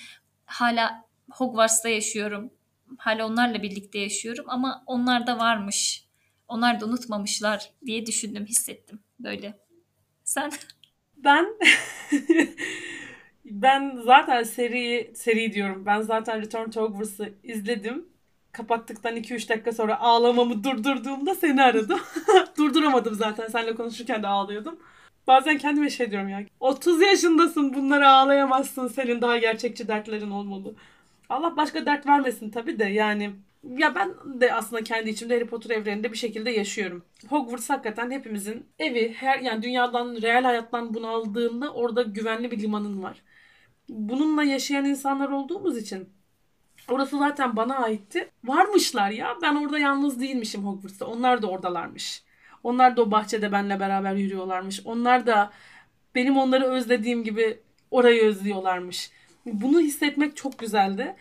hala 0.51 1.05
Hogwarts'ta 1.31 1.89
yaşıyorum. 1.89 2.51
Hala 2.99 3.27
onlarla 3.27 3.63
birlikte 3.63 3.99
yaşıyorum 3.99 4.45
ama 4.49 4.83
onlar 4.87 5.27
da 5.27 5.39
varmış. 5.39 6.05
Onlar 6.49 6.81
da 6.81 6.87
unutmamışlar 6.87 7.71
diye 7.87 8.07
düşündüm, 8.07 8.47
hissettim 8.47 9.01
böyle. 9.21 9.59
Sen? 10.25 10.53
Ben 11.17 11.47
ben 13.45 14.01
zaten 14.05 14.43
seriyi 14.43 15.13
seri 15.15 15.53
diyorum. 15.53 15.87
Ben 15.87 16.01
zaten 16.01 16.43
Return 16.43 16.71
to 16.71 16.83
Hogwarts'ı 16.83 17.35
izledim. 17.43 18.09
Kapattıktan 18.53 19.17
2-3 19.17 19.49
dakika 19.49 19.73
sonra 19.73 20.01
ağlamamı 20.01 20.65
durdurduğumda 20.65 21.35
seni 21.35 21.63
aradım. 21.63 22.01
Durduramadım 22.59 23.15
zaten. 23.15 23.49
Seninle 23.49 23.75
konuşurken 23.75 24.23
de 24.23 24.27
ağlıyordum. 24.27 24.79
Bazen 25.31 25.59
kendime 25.59 25.91
şey 25.91 26.11
diyorum 26.11 26.29
ya. 26.29 26.45
30 26.61 27.03
yaşındasın 27.03 27.75
bunlara 27.75 28.13
ağlayamazsın. 28.13 28.89
Senin 28.89 29.23
daha 29.23 29.39
gerçekçi 29.39 29.89
dertlerin 29.89 30.31
olmalı. 30.31 30.75
Allah 31.29 31.57
başka 31.57 31.87
dert 31.87 32.07
vermesin 32.07 32.51
tabii 32.51 32.79
de 32.79 32.85
yani 32.85 33.31
ya 33.65 33.95
ben 33.95 34.15
de 34.41 34.55
aslında 34.55 34.85
kendi 34.85 35.11
içimde 35.11 35.35
Harry 35.35 35.47
Potter 35.47 35.71
evreninde 35.71 36.13
bir 36.13 36.17
şekilde 36.17 36.51
yaşıyorum. 36.51 37.05
Hogwarts 37.29 37.71
hakikaten 37.71 38.11
hepimizin 38.11 38.67
evi. 38.79 39.13
Her 39.13 39.39
yani 39.39 39.63
dünyadan, 39.63 40.23
real 40.23 40.45
hayattan 40.45 40.95
bunaldığında 40.95 41.73
orada 41.73 42.03
güvenli 42.03 42.51
bir 42.51 42.59
limanın 42.59 43.03
var. 43.03 43.23
Bununla 43.89 44.43
yaşayan 44.45 44.85
insanlar 44.85 45.29
olduğumuz 45.29 45.79
için 45.79 46.09
orası 46.89 47.19
zaten 47.19 47.57
bana 47.57 47.77
aitti. 47.77 48.31
Varmışlar 48.45 49.11
ya. 49.11 49.37
Ben 49.43 49.55
orada 49.57 49.79
yalnız 49.79 50.21
değilmişim 50.21 50.67
Hogwarts'ta. 50.67 51.07
Onlar 51.07 51.43
da 51.43 51.47
oradalarmış. 51.47 52.30
Onlar 52.63 52.97
da 52.97 53.03
o 53.03 53.11
bahçede 53.11 53.53
benle 53.53 53.81
beraber 53.81 54.15
yürüyorlarmış. 54.15 54.81
Onlar 54.85 55.27
da 55.27 55.51
benim 56.15 56.37
onları 56.37 56.65
özlediğim 56.65 57.25
gibi 57.25 57.61
orayı 57.91 58.23
özlüyorlarmış. 58.23 59.11
Bunu 59.47 59.81
hissetmek 59.81 60.37
çok 60.37 60.59
güzeldi. 60.59 61.17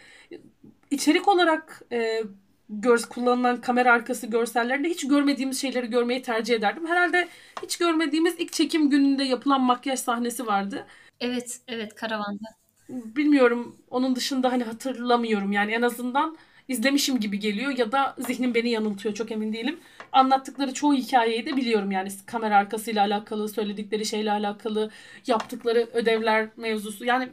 İçerik 0.91 1.27
olarak 1.27 1.81
e, 1.91 2.23
göz 2.69 3.05
kullanılan 3.05 3.61
kamera 3.61 3.93
arkası 3.93 4.27
görsellerde 4.27 4.89
hiç 4.89 5.07
görmediğimiz 5.07 5.61
şeyleri 5.61 5.87
görmeyi 5.89 6.21
tercih 6.21 6.55
ederdim. 6.55 6.87
Herhalde 6.87 7.27
hiç 7.63 7.77
görmediğimiz 7.77 8.35
ilk 8.37 8.53
çekim 8.53 8.89
gününde 8.89 9.23
yapılan 9.23 9.61
makyaj 9.61 9.99
sahnesi 9.99 10.47
vardı. 10.47 10.85
Evet, 11.19 11.59
evet 11.67 11.95
karavanda. 11.95 12.49
Bilmiyorum 12.89 13.77
onun 13.89 14.15
dışında 14.15 14.51
hani 14.51 14.63
hatırlamıyorum 14.63 15.51
yani 15.51 15.71
en 15.71 15.81
azından 15.81 16.37
izlemişim 16.69 17.19
gibi 17.19 17.39
geliyor 17.39 17.77
ya 17.77 17.91
da 17.91 18.15
zihnim 18.19 18.53
beni 18.53 18.69
yanıltıyor 18.69 19.15
çok 19.15 19.31
emin 19.31 19.53
değilim. 19.53 19.79
Anlattıkları 20.11 20.73
çoğu 20.73 20.93
hikayeyi 20.93 21.45
de 21.45 21.55
biliyorum 21.57 21.91
yani 21.91 22.09
kamera 22.25 22.57
arkasıyla 22.57 23.01
alakalı, 23.03 23.49
söyledikleri 23.49 24.05
şeyle 24.05 24.31
alakalı, 24.31 24.91
yaptıkları 25.27 25.89
ödevler 25.93 26.49
mevzusu. 26.57 27.05
Yani 27.05 27.29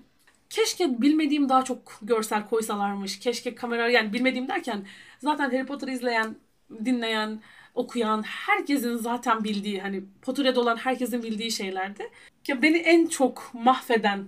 keşke 0.51 1.03
bilmediğim 1.03 1.49
daha 1.49 1.65
çok 1.65 1.99
görsel 2.03 2.49
koysalarmış. 2.49 3.19
Keşke 3.19 3.55
kamera 3.55 3.91
yani 3.91 4.13
bilmediğim 4.13 4.49
derken 4.49 4.87
zaten 5.19 5.51
Harry 5.51 5.67
Potter 5.67 5.89
izleyen, 5.89 6.37
dinleyen, 6.85 7.41
okuyan 7.75 8.23
herkesin 8.23 8.97
zaten 8.97 9.45
bildiği 9.45 9.81
hani 9.81 10.05
Potterhead 10.23 10.57
olan 10.57 10.77
herkesin 10.77 11.23
bildiği 11.23 11.51
şeylerdi. 11.51 12.11
Ya 12.49 12.63
beni 12.63 12.77
en 12.77 13.07
çok 13.07 13.51
mahveden 13.55 14.25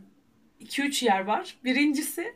2-3 0.61 1.05
yer 1.05 1.21
var. 1.25 1.57
Birincisi 1.65 2.35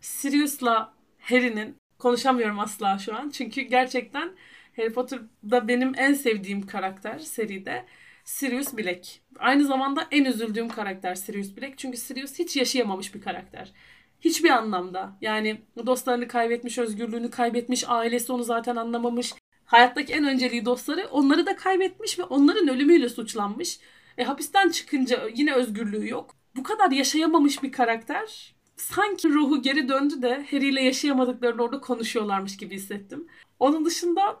Sirius'la 0.00 0.94
Harry'nin 1.20 1.81
konuşamıyorum 2.02 2.60
asla 2.60 2.98
şu 2.98 3.16
an. 3.16 3.30
Çünkü 3.30 3.60
gerçekten 3.60 4.32
Harry 4.76 4.92
Potter'da 4.92 5.68
benim 5.68 5.92
en 5.96 6.14
sevdiğim 6.14 6.66
karakter 6.66 7.18
seride 7.18 7.84
Sirius 8.24 8.76
Black. 8.76 9.08
Aynı 9.38 9.64
zamanda 9.64 10.06
en 10.10 10.24
üzüldüğüm 10.24 10.68
karakter 10.68 11.14
Sirius 11.14 11.56
Black. 11.56 11.78
Çünkü 11.78 11.96
Sirius 11.96 12.38
hiç 12.38 12.56
yaşayamamış 12.56 13.14
bir 13.14 13.20
karakter. 13.20 13.72
Hiçbir 14.20 14.50
anlamda. 14.50 15.16
Yani 15.20 15.62
dostlarını 15.86 16.28
kaybetmiş, 16.28 16.78
özgürlüğünü 16.78 17.30
kaybetmiş, 17.30 17.84
ailesi 17.88 18.32
onu 18.32 18.44
zaten 18.44 18.76
anlamamış. 18.76 19.34
Hayattaki 19.64 20.12
en 20.12 20.24
önceliği 20.24 20.64
dostları 20.64 21.08
onları 21.10 21.46
da 21.46 21.56
kaybetmiş 21.56 22.18
ve 22.18 22.22
onların 22.22 22.68
ölümüyle 22.68 23.08
suçlanmış. 23.08 23.80
E, 24.18 24.24
hapisten 24.24 24.70
çıkınca 24.70 25.28
yine 25.34 25.54
özgürlüğü 25.54 26.08
yok. 26.08 26.36
Bu 26.56 26.62
kadar 26.62 26.90
yaşayamamış 26.90 27.62
bir 27.62 27.72
karakter 27.72 28.51
sanki 28.76 29.28
ruhu 29.28 29.62
geri 29.62 29.88
döndü 29.88 30.22
de 30.22 30.46
Harry 30.50 30.68
ile 30.68 30.82
yaşayamadıklarını 30.82 31.62
orada 31.62 31.80
konuşuyorlarmış 31.80 32.56
gibi 32.56 32.74
hissettim. 32.74 33.26
Onun 33.58 33.84
dışında 33.84 34.40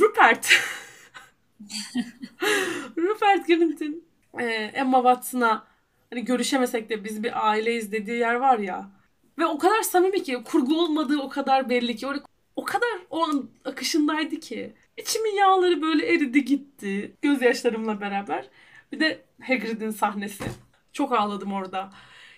Rupert. 0.00 0.50
Rupert 2.96 3.46
Grint'in 3.46 4.04
e, 4.38 4.44
Emma 4.74 4.98
Watson'a 4.98 5.66
hani 6.10 6.24
görüşemesek 6.24 6.90
de 6.90 7.04
biz 7.04 7.22
bir 7.22 7.48
aileyiz 7.48 7.92
dediği 7.92 8.18
yer 8.18 8.34
var 8.34 8.58
ya. 8.58 8.90
Ve 9.38 9.46
o 9.46 9.58
kadar 9.58 9.82
samimi 9.82 10.22
ki 10.22 10.42
kurgu 10.44 10.80
olmadığı 10.82 11.18
o 11.18 11.28
kadar 11.28 11.68
belli 11.68 11.96
ki. 11.96 12.06
Orada 12.06 12.22
o 12.56 12.64
kadar 12.64 12.90
o 13.10 13.24
an 13.24 13.50
akışındaydı 13.64 14.36
ki. 14.40 14.74
İçimin 14.96 15.36
yağları 15.36 15.82
böyle 15.82 16.06
eridi 16.14 16.44
gitti. 16.44 17.16
Gözyaşlarımla 17.22 18.00
beraber. 18.00 18.48
Bir 18.92 19.00
de 19.00 19.24
Hagrid'in 19.42 19.90
sahnesi. 19.90 20.44
Çok 20.92 21.12
ağladım 21.12 21.52
orada. 21.52 21.90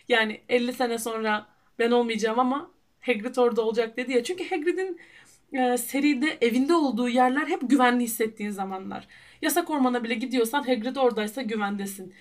Yani 0.09 0.41
50 0.49 0.73
sene 0.73 0.99
sonra 0.99 1.47
ben 1.79 1.91
olmayacağım 1.91 2.39
ama 2.39 2.71
Hagrid 3.01 3.37
orada 3.37 3.63
olacak 3.63 3.97
dedi 3.97 4.13
ya. 4.13 4.25
Çünkü 4.25 4.51
Hagrid'in 4.51 5.01
e, 5.53 5.79
seride 5.79 6.39
evinde 6.41 6.75
olduğu 6.75 7.09
yerler 7.09 7.47
hep 7.47 7.71
güvenli 7.71 8.05
hissettiğin 8.05 8.51
zamanlar. 8.51 9.09
Yasak 9.43 9.71
ormana 9.71 10.05
bile 10.05 10.15
gidiyorsan 10.15 10.63
Hagrid 10.63 10.97
oradaysa 10.97 11.43
güvendesin. 11.43 12.15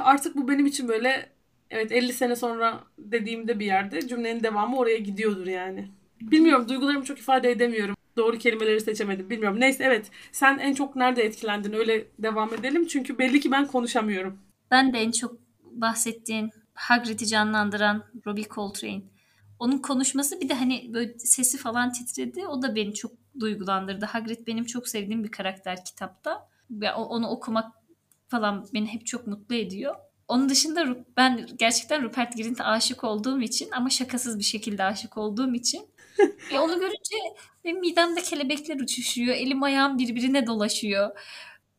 Artık 0.00 0.36
bu 0.36 0.48
benim 0.48 0.66
için 0.66 0.88
böyle 0.88 1.30
evet 1.70 1.92
50 1.92 2.12
sene 2.12 2.36
sonra 2.36 2.84
dediğimde 2.98 3.60
bir 3.60 3.66
yerde 3.66 4.08
cümlenin 4.08 4.42
devamı 4.42 4.78
oraya 4.78 4.98
gidiyordur 4.98 5.46
yani. 5.46 5.88
Bilmiyorum 6.20 6.68
duygularımı 6.68 7.04
çok 7.04 7.18
ifade 7.18 7.50
edemiyorum. 7.50 7.96
Doğru 8.16 8.38
kelimeleri 8.38 8.80
seçemedim. 8.80 9.30
Bilmiyorum. 9.30 9.60
Neyse 9.60 9.84
evet. 9.84 10.10
Sen 10.32 10.58
en 10.58 10.74
çok 10.74 10.96
nerede 10.96 11.22
etkilendin? 11.22 11.72
Öyle 11.72 12.04
devam 12.18 12.54
edelim. 12.54 12.86
Çünkü 12.86 13.18
belli 13.18 13.40
ki 13.40 13.50
ben 13.50 13.66
konuşamıyorum. 13.66 14.38
Ben 14.70 14.92
de 14.92 14.98
en 14.98 15.10
çok 15.10 15.36
bahsettiğin 15.62 16.50
Hagrid'i 16.74 17.26
canlandıran 17.26 18.04
Robbie 18.26 18.48
Coltrane. 18.54 19.02
Onun 19.58 19.78
konuşması 19.78 20.40
bir 20.40 20.48
de 20.48 20.54
hani 20.54 20.90
böyle 20.94 21.18
sesi 21.18 21.58
falan 21.58 21.92
titredi. 21.92 22.46
O 22.46 22.62
da 22.62 22.74
beni 22.74 22.94
çok 22.94 23.12
duygulandırdı. 23.40 24.06
Hagrid 24.06 24.46
benim 24.46 24.64
çok 24.64 24.88
sevdiğim 24.88 25.24
bir 25.24 25.30
karakter 25.30 25.84
kitapta. 25.84 26.48
Ve 26.70 26.92
onu 26.92 27.28
okumak 27.28 27.72
falan 28.28 28.66
beni 28.74 28.86
hep 28.86 29.06
çok 29.06 29.26
mutlu 29.26 29.54
ediyor. 29.54 29.94
Onun 30.28 30.48
dışında 30.48 30.96
ben 31.16 31.46
gerçekten 31.58 32.02
Rupert 32.02 32.36
Grint'e 32.36 32.64
aşık 32.64 33.04
olduğum 33.04 33.42
için 33.42 33.70
ama 33.70 33.90
şakasız 33.90 34.38
bir 34.38 34.44
şekilde 34.44 34.84
aşık 34.84 35.18
olduğum 35.18 35.54
için 35.54 35.86
e 36.52 36.58
onu 36.58 36.80
görünce 36.80 37.16
benim 37.64 37.80
midemde 37.80 38.22
kelebekler 38.22 38.80
uçuşuyor. 38.80 39.34
Elim 39.34 39.62
ayağım 39.62 39.98
birbirine 39.98 40.46
dolaşıyor. 40.46 41.10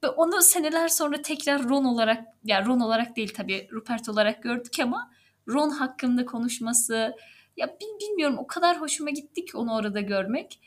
Ve 0.03 0.07
onu 0.07 0.41
seneler 0.41 0.87
sonra 0.87 1.21
tekrar 1.21 1.63
Ron 1.63 1.85
olarak, 1.85 2.27
yani 2.43 2.65
Ron 2.65 2.79
olarak 2.79 3.15
değil 3.15 3.33
tabii 3.35 3.67
Rupert 3.71 4.09
olarak 4.09 4.43
gördük 4.43 4.79
ama 4.79 5.11
Ron 5.47 5.69
hakkında 5.69 6.25
konuşması, 6.25 7.15
ya 7.57 7.77
bilmiyorum 8.01 8.37
o 8.37 8.47
kadar 8.47 8.81
hoşuma 8.81 9.09
gitti 9.09 9.45
ki 9.45 9.57
onu 9.57 9.75
orada 9.75 10.01
görmek. 10.01 10.59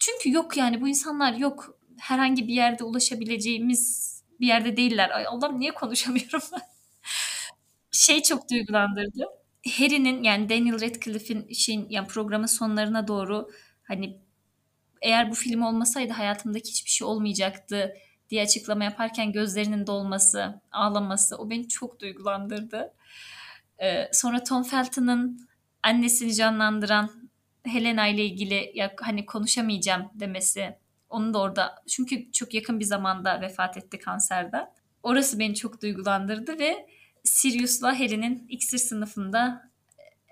Çünkü 0.00 0.32
yok 0.32 0.56
yani 0.56 0.80
bu 0.80 0.88
insanlar 0.88 1.32
yok 1.32 1.78
herhangi 1.98 2.48
bir 2.48 2.54
yerde 2.54 2.84
ulaşabileceğimiz 2.84 4.12
bir 4.40 4.46
yerde 4.46 4.76
değiller. 4.76 5.10
Ay 5.10 5.26
Allah'ım 5.26 5.60
niye 5.60 5.74
konuşamıyorum 5.74 6.40
şey 7.90 8.22
çok 8.22 8.50
duygulandırdı. 8.50 9.24
Harry'nin 9.78 10.22
yani 10.22 10.48
Daniel 10.48 10.74
Radcliffe'in 10.74 11.52
şeyin 11.52 11.86
yani 11.90 12.08
programın 12.08 12.46
sonlarına 12.46 13.08
doğru 13.08 13.50
hani 13.82 14.20
eğer 15.02 15.30
bu 15.30 15.34
film 15.34 15.62
olmasaydı 15.62 16.12
hayatımdaki 16.12 16.70
hiçbir 16.70 16.90
şey 16.90 17.06
olmayacaktı 17.06 17.94
diye 18.32 18.42
açıklama 18.42 18.84
yaparken 18.84 19.32
gözlerinin 19.32 19.86
dolması, 19.86 20.60
ağlaması 20.72 21.36
o 21.36 21.50
beni 21.50 21.68
çok 21.68 22.00
duygulandırdı. 22.00 22.92
Ee, 23.82 24.08
sonra 24.12 24.44
Tom 24.44 24.62
Felton'ın 24.62 25.48
annesini 25.82 26.34
canlandıran 26.34 27.10
Helena 27.64 28.06
ile 28.06 28.24
ilgili 28.24 28.72
ya 28.74 28.94
hani 29.00 29.26
konuşamayacağım 29.26 30.10
demesi. 30.14 30.76
Onun 31.08 31.34
da 31.34 31.40
orada 31.40 31.82
çünkü 31.88 32.32
çok 32.32 32.54
yakın 32.54 32.80
bir 32.80 32.84
zamanda 32.84 33.40
vefat 33.40 33.76
etti 33.76 33.98
kanserden. 33.98 34.70
Orası 35.02 35.38
beni 35.38 35.54
çok 35.54 35.82
duygulandırdı 35.82 36.58
ve 36.58 36.86
Sirius'la 37.24 38.00
Harry'nin 38.00 38.46
iksir 38.48 38.78
sınıfında 38.78 39.70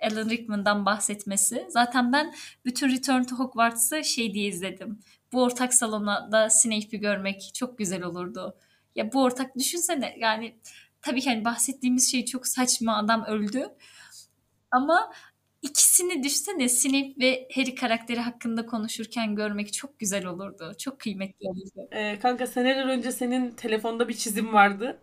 Alan 0.02 0.30
Rickman'dan 0.30 0.86
bahsetmesi. 0.86 1.66
Zaten 1.68 2.12
ben 2.12 2.34
bütün 2.64 2.90
Return 2.90 3.22
to 3.22 3.36
Hogwarts'ı 3.36 4.04
şey 4.04 4.34
diye 4.34 4.48
izledim. 4.48 4.98
Bu 5.32 5.42
ortak 5.42 5.74
salona 5.74 6.32
da 6.32 6.50
Snape'i 6.50 7.00
görmek 7.00 7.50
çok 7.54 7.78
güzel 7.78 8.02
olurdu. 8.02 8.56
Ya 8.94 9.12
bu 9.12 9.22
ortak 9.22 9.56
düşünsene 9.56 10.16
yani 10.18 10.56
tabii 11.02 11.20
ki 11.20 11.30
hani 11.30 11.44
bahsettiğimiz 11.44 12.10
şey 12.10 12.24
çok 12.24 12.46
saçma 12.46 12.96
adam 12.96 13.24
öldü. 13.24 13.68
Ama 14.70 15.12
ikisini 15.62 16.22
düşsene 16.22 16.68
Snape 16.68 17.14
ve 17.20 17.48
Harry 17.54 17.74
karakteri 17.74 18.20
hakkında 18.20 18.66
konuşurken 18.66 19.34
görmek 19.34 19.72
çok 19.72 19.98
güzel 19.98 20.26
olurdu. 20.26 20.72
Çok 20.78 21.00
kıymetli 21.00 21.48
olurdu. 21.48 21.88
Ee, 21.92 22.18
kanka 22.18 22.46
seneler 22.46 22.86
önce 22.86 23.12
senin 23.12 23.50
telefonda 23.50 24.08
bir 24.08 24.14
çizim 24.14 24.52
vardı. 24.52 24.98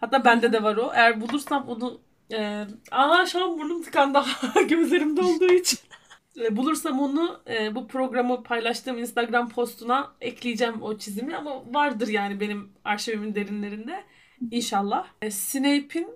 Hatta 0.00 0.24
bende 0.24 0.52
de 0.52 0.62
var 0.62 0.76
o. 0.76 0.92
Eğer 0.94 1.20
bulursam 1.20 1.68
onu 1.68 2.00
e, 2.32 2.66
aa 2.90 3.26
şu 3.26 3.44
an 3.44 3.58
burnum 3.58 3.82
tıkandı 3.82 4.22
gözlerimde 4.68 5.20
olduğu 5.22 5.52
için. 5.52 5.78
e, 6.40 6.56
bulursam 6.56 7.00
onu 7.00 7.40
e, 7.48 7.74
bu 7.74 7.88
programı 7.88 8.42
paylaştığım 8.42 8.98
Instagram 8.98 9.48
postuna 9.48 10.12
ekleyeceğim 10.20 10.82
o 10.82 10.98
çizimi 10.98 11.36
ama 11.36 11.74
vardır 11.74 12.08
yani 12.08 12.40
benim 12.40 12.72
arşivimin 12.84 13.34
derinlerinde. 13.34 14.04
İnşallah. 14.50 15.06
E, 15.22 15.30
Snape'in 15.30 16.08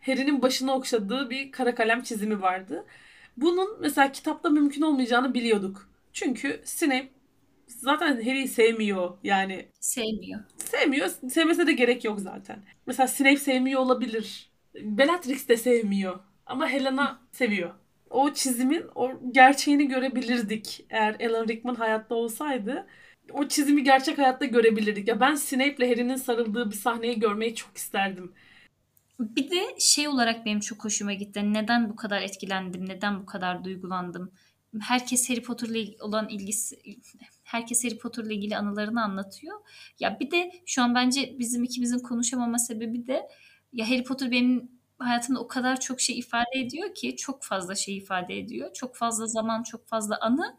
Harry'nin 0.00 0.42
başını 0.42 0.72
okşadığı 0.74 1.30
bir 1.30 1.52
kara 1.52 1.74
kalem 1.74 2.02
çizimi 2.02 2.42
vardı. 2.42 2.86
Bunun 3.36 3.80
mesela 3.80 4.12
kitapta 4.12 4.50
mümkün 4.50 4.82
olmayacağını 4.82 5.34
biliyorduk. 5.34 5.88
Çünkü 6.12 6.62
Snape 6.64 7.08
zaten 7.66 8.14
Harry'i 8.16 8.48
sevmiyor 8.48 9.18
yani. 9.24 9.68
Sevmiyor. 9.80 10.40
Sevmiyor. 10.56 11.08
Sevmese 11.30 11.66
de 11.66 11.72
gerek 11.72 12.04
yok 12.04 12.20
zaten. 12.20 12.64
Mesela 12.86 13.08
Snape 13.08 13.36
sevmiyor 13.36 13.80
olabilir. 13.80 14.51
Bellatrix 14.74 15.48
de 15.48 15.56
sevmiyor. 15.56 16.20
Ama 16.46 16.68
Helena 16.68 17.20
seviyor. 17.32 17.70
O 18.10 18.32
çizimin 18.32 18.84
o 18.94 19.10
gerçeğini 19.30 19.88
görebilirdik 19.88 20.86
eğer 20.90 21.16
Alan 21.20 21.48
Rickman 21.48 21.74
hayatta 21.74 22.14
olsaydı. 22.14 22.86
O 23.32 23.48
çizimi 23.48 23.84
gerçek 23.84 24.18
hayatta 24.18 24.44
görebilirdik. 24.44 25.08
Ya 25.08 25.20
ben 25.20 25.34
Snape 25.34 25.74
ile 25.76 25.88
Harry'nin 25.88 26.16
sarıldığı 26.16 26.70
bir 26.70 26.76
sahneyi 26.76 27.20
görmeyi 27.20 27.54
çok 27.54 27.76
isterdim. 27.76 28.32
Bir 29.20 29.50
de 29.50 29.60
şey 29.78 30.08
olarak 30.08 30.46
benim 30.46 30.60
çok 30.60 30.84
hoşuma 30.84 31.12
gitti. 31.12 31.52
Neden 31.54 31.90
bu 31.90 31.96
kadar 31.96 32.22
etkilendim? 32.22 32.88
Neden 32.88 33.20
bu 33.20 33.26
kadar 33.26 33.64
duygulandım? 33.64 34.32
Herkes 34.80 35.30
Harry 35.30 35.42
Potter'la 35.42 36.04
olan 36.04 36.28
ilgisi 36.28 36.76
herkes 37.44 37.84
Harry 37.84 37.98
Potter'la 37.98 38.32
ilgili 38.32 38.56
anılarını 38.56 39.04
anlatıyor. 39.04 39.58
Ya 40.00 40.20
bir 40.20 40.30
de 40.30 40.52
şu 40.66 40.82
an 40.82 40.94
bence 40.94 41.36
bizim 41.38 41.64
ikimizin 41.64 41.98
konuşamama 41.98 42.58
sebebi 42.58 43.06
de 43.06 43.28
ya 43.72 43.90
Harry 43.90 44.04
Potter 44.04 44.30
benim 44.30 44.70
hayatımda 44.98 45.40
o 45.40 45.48
kadar 45.48 45.80
çok 45.80 46.00
şey 46.00 46.18
ifade 46.18 46.60
ediyor 46.60 46.94
ki 46.94 47.16
çok 47.16 47.42
fazla 47.42 47.74
şey 47.74 47.96
ifade 47.96 48.38
ediyor. 48.38 48.72
Çok 48.72 48.96
fazla 48.96 49.26
zaman, 49.26 49.62
çok 49.62 49.86
fazla 49.86 50.18
anı 50.20 50.56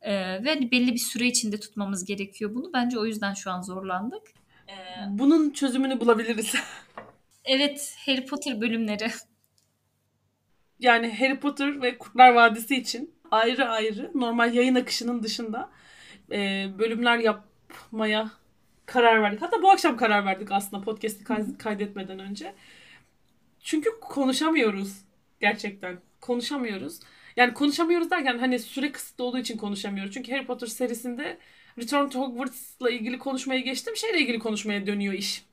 ee, 0.00 0.44
ve 0.44 0.70
belli 0.70 0.92
bir 0.92 0.98
süre 0.98 1.26
içinde 1.26 1.60
tutmamız 1.60 2.04
gerekiyor 2.04 2.54
bunu. 2.54 2.72
Bence 2.72 2.98
o 2.98 3.06
yüzden 3.06 3.34
şu 3.34 3.50
an 3.50 3.62
zorlandık. 3.62 4.22
Ee, 4.68 4.72
Bunun 5.08 5.50
çözümünü 5.50 6.00
bulabiliriz. 6.00 6.54
evet, 7.44 7.96
Harry 8.06 8.26
Potter 8.26 8.60
bölümleri. 8.60 9.10
Yani 10.78 11.18
Harry 11.18 11.40
Potter 11.40 11.82
ve 11.82 11.98
Kurtlar 11.98 12.32
Vadisi 12.32 12.76
için 12.76 13.14
ayrı 13.30 13.68
ayrı 13.68 14.10
normal 14.14 14.54
yayın 14.54 14.74
akışının 14.74 15.22
dışında 15.22 15.70
e, 16.32 16.66
bölümler 16.78 17.18
yapmaya 17.18 18.30
karar 18.86 19.22
verdik. 19.22 19.42
Hatta 19.42 19.62
bu 19.62 19.70
akşam 19.70 19.96
karar 19.96 20.24
verdik 20.24 20.52
aslında 20.52 20.82
podcast'i 20.82 21.24
kaydetmeden 21.58 22.18
önce. 22.18 22.54
Çünkü 23.60 23.90
konuşamıyoruz 24.00 24.96
gerçekten. 25.40 25.98
Konuşamıyoruz. 26.20 27.00
Yani 27.36 27.54
konuşamıyoruz 27.54 28.10
derken 28.10 28.38
hani 28.38 28.58
süre 28.58 28.92
kısıtlı 28.92 29.24
olduğu 29.24 29.38
için 29.38 29.56
konuşamıyoruz. 29.58 30.14
Çünkü 30.14 30.32
Harry 30.32 30.46
Potter 30.46 30.66
serisinde 30.66 31.38
Return 31.78 32.08
to 32.08 32.20
Hogwarts'la 32.20 32.90
ilgili 32.90 33.18
konuşmaya 33.18 33.60
geçtim. 33.60 33.96
Şeyle 33.96 34.20
ilgili 34.20 34.38
konuşmaya 34.38 34.86
dönüyor 34.86 35.14
iş. 35.14 35.44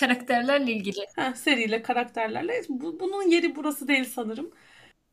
Karakterlerle 0.00 0.72
ilgili. 0.72 1.00
Ha, 1.16 1.34
seriyle, 1.34 1.82
karakterlerle. 1.82 2.62
Bu, 2.68 3.00
bunun 3.00 3.30
yeri 3.30 3.56
burası 3.56 3.88
değil 3.88 4.04
sanırım. 4.04 4.50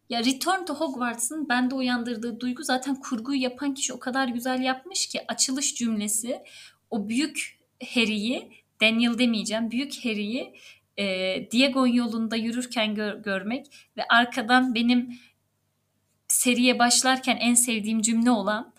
Ya 0.10 0.20
Return 0.20 0.66
to 0.66 0.76
Hogwarts'ın 0.76 1.50
bende 1.50 1.76
uyandırdığı 1.76 2.40
duygu 2.40 2.64
zaten 2.64 2.96
kurguyu 2.96 3.42
yapan 3.42 3.74
kişi 3.74 3.94
o 3.94 4.00
kadar 4.00 4.28
güzel 4.28 4.62
yapmış 4.62 5.08
ki 5.08 5.22
açılış 5.28 5.76
cümlesi 5.76 6.42
o 6.90 7.10
büyük 7.10 7.55
Harry'i 7.84 8.52
Daniel 8.82 9.18
demeyeceğim 9.18 9.72
büyük 9.72 10.06
Harry'i 10.06 10.54
e, 10.98 11.06
Diagon 11.52 11.88
yolunda 11.88 12.36
yürürken 12.36 12.96
gör, 12.96 13.14
görmek 13.14 13.66
ve 13.98 14.04
arkadan 14.10 14.76
benim 14.76 15.20
seriye 16.28 16.80
başlarken 16.80 17.38
en 17.38 17.54
sevdiğim 17.54 18.02
cümle 18.02 18.32
olan 18.32 18.74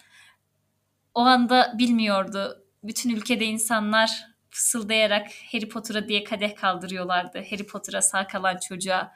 o 1.14 1.20
anda 1.20 1.74
bilmiyordu. 1.78 2.64
Bütün 2.82 3.10
ülkede 3.10 3.44
insanlar 3.44 4.26
fısıldayarak 4.50 5.28
Harry 5.52 5.68
Potter'a 5.68 6.08
diye 6.08 6.24
kadeh 6.24 6.56
kaldırıyorlardı. 6.56 7.38
Harry 7.50 7.66
Potter'a 7.66 8.02
sağ 8.02 8.26
kalan 8.26 8.58
çocuğa. 8.68 9.14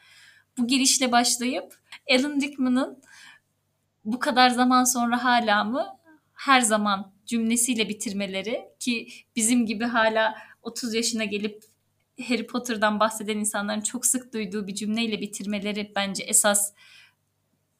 Bu 0.59 0.67
girişle 0.67 1.13
başlayıp 1.13 1.75
Alan 2.11 2.41
Rickman'ın 2.41 3.03
bu 4.05 4.19
kadar 4.19 4.51
zaman 4.51 4.85
sonra 4.85 5.25
hala 5.25 5.65
mı 5.65 5.87
her 6.35 6.61
zaman 6.61 7.13
cümlesiyle 7.31 7.89
bitirmeleri 7.89 8.69
ki 8.81 9.09
bizim 9.37 9.67
gibi 9.67 9.85
hala 9.85 10.35
30 10.63 10.95
yaşına 10.95 11.25
gelip 11.25 11.65
Harry 12.29 12.47
Potter'dan 12.47 13.01
bahseden 13.01 13.39
insanların 13.39 13.81
çok 13.81 14.07
sık 14.07 14.33
duyduğu 14.35 14.67
bir 14.67 14.75
cümleyle 14.75 15.21
bitirmeleri 15.21 15.93
bence 15.97 16.23
esas 16.23 16.73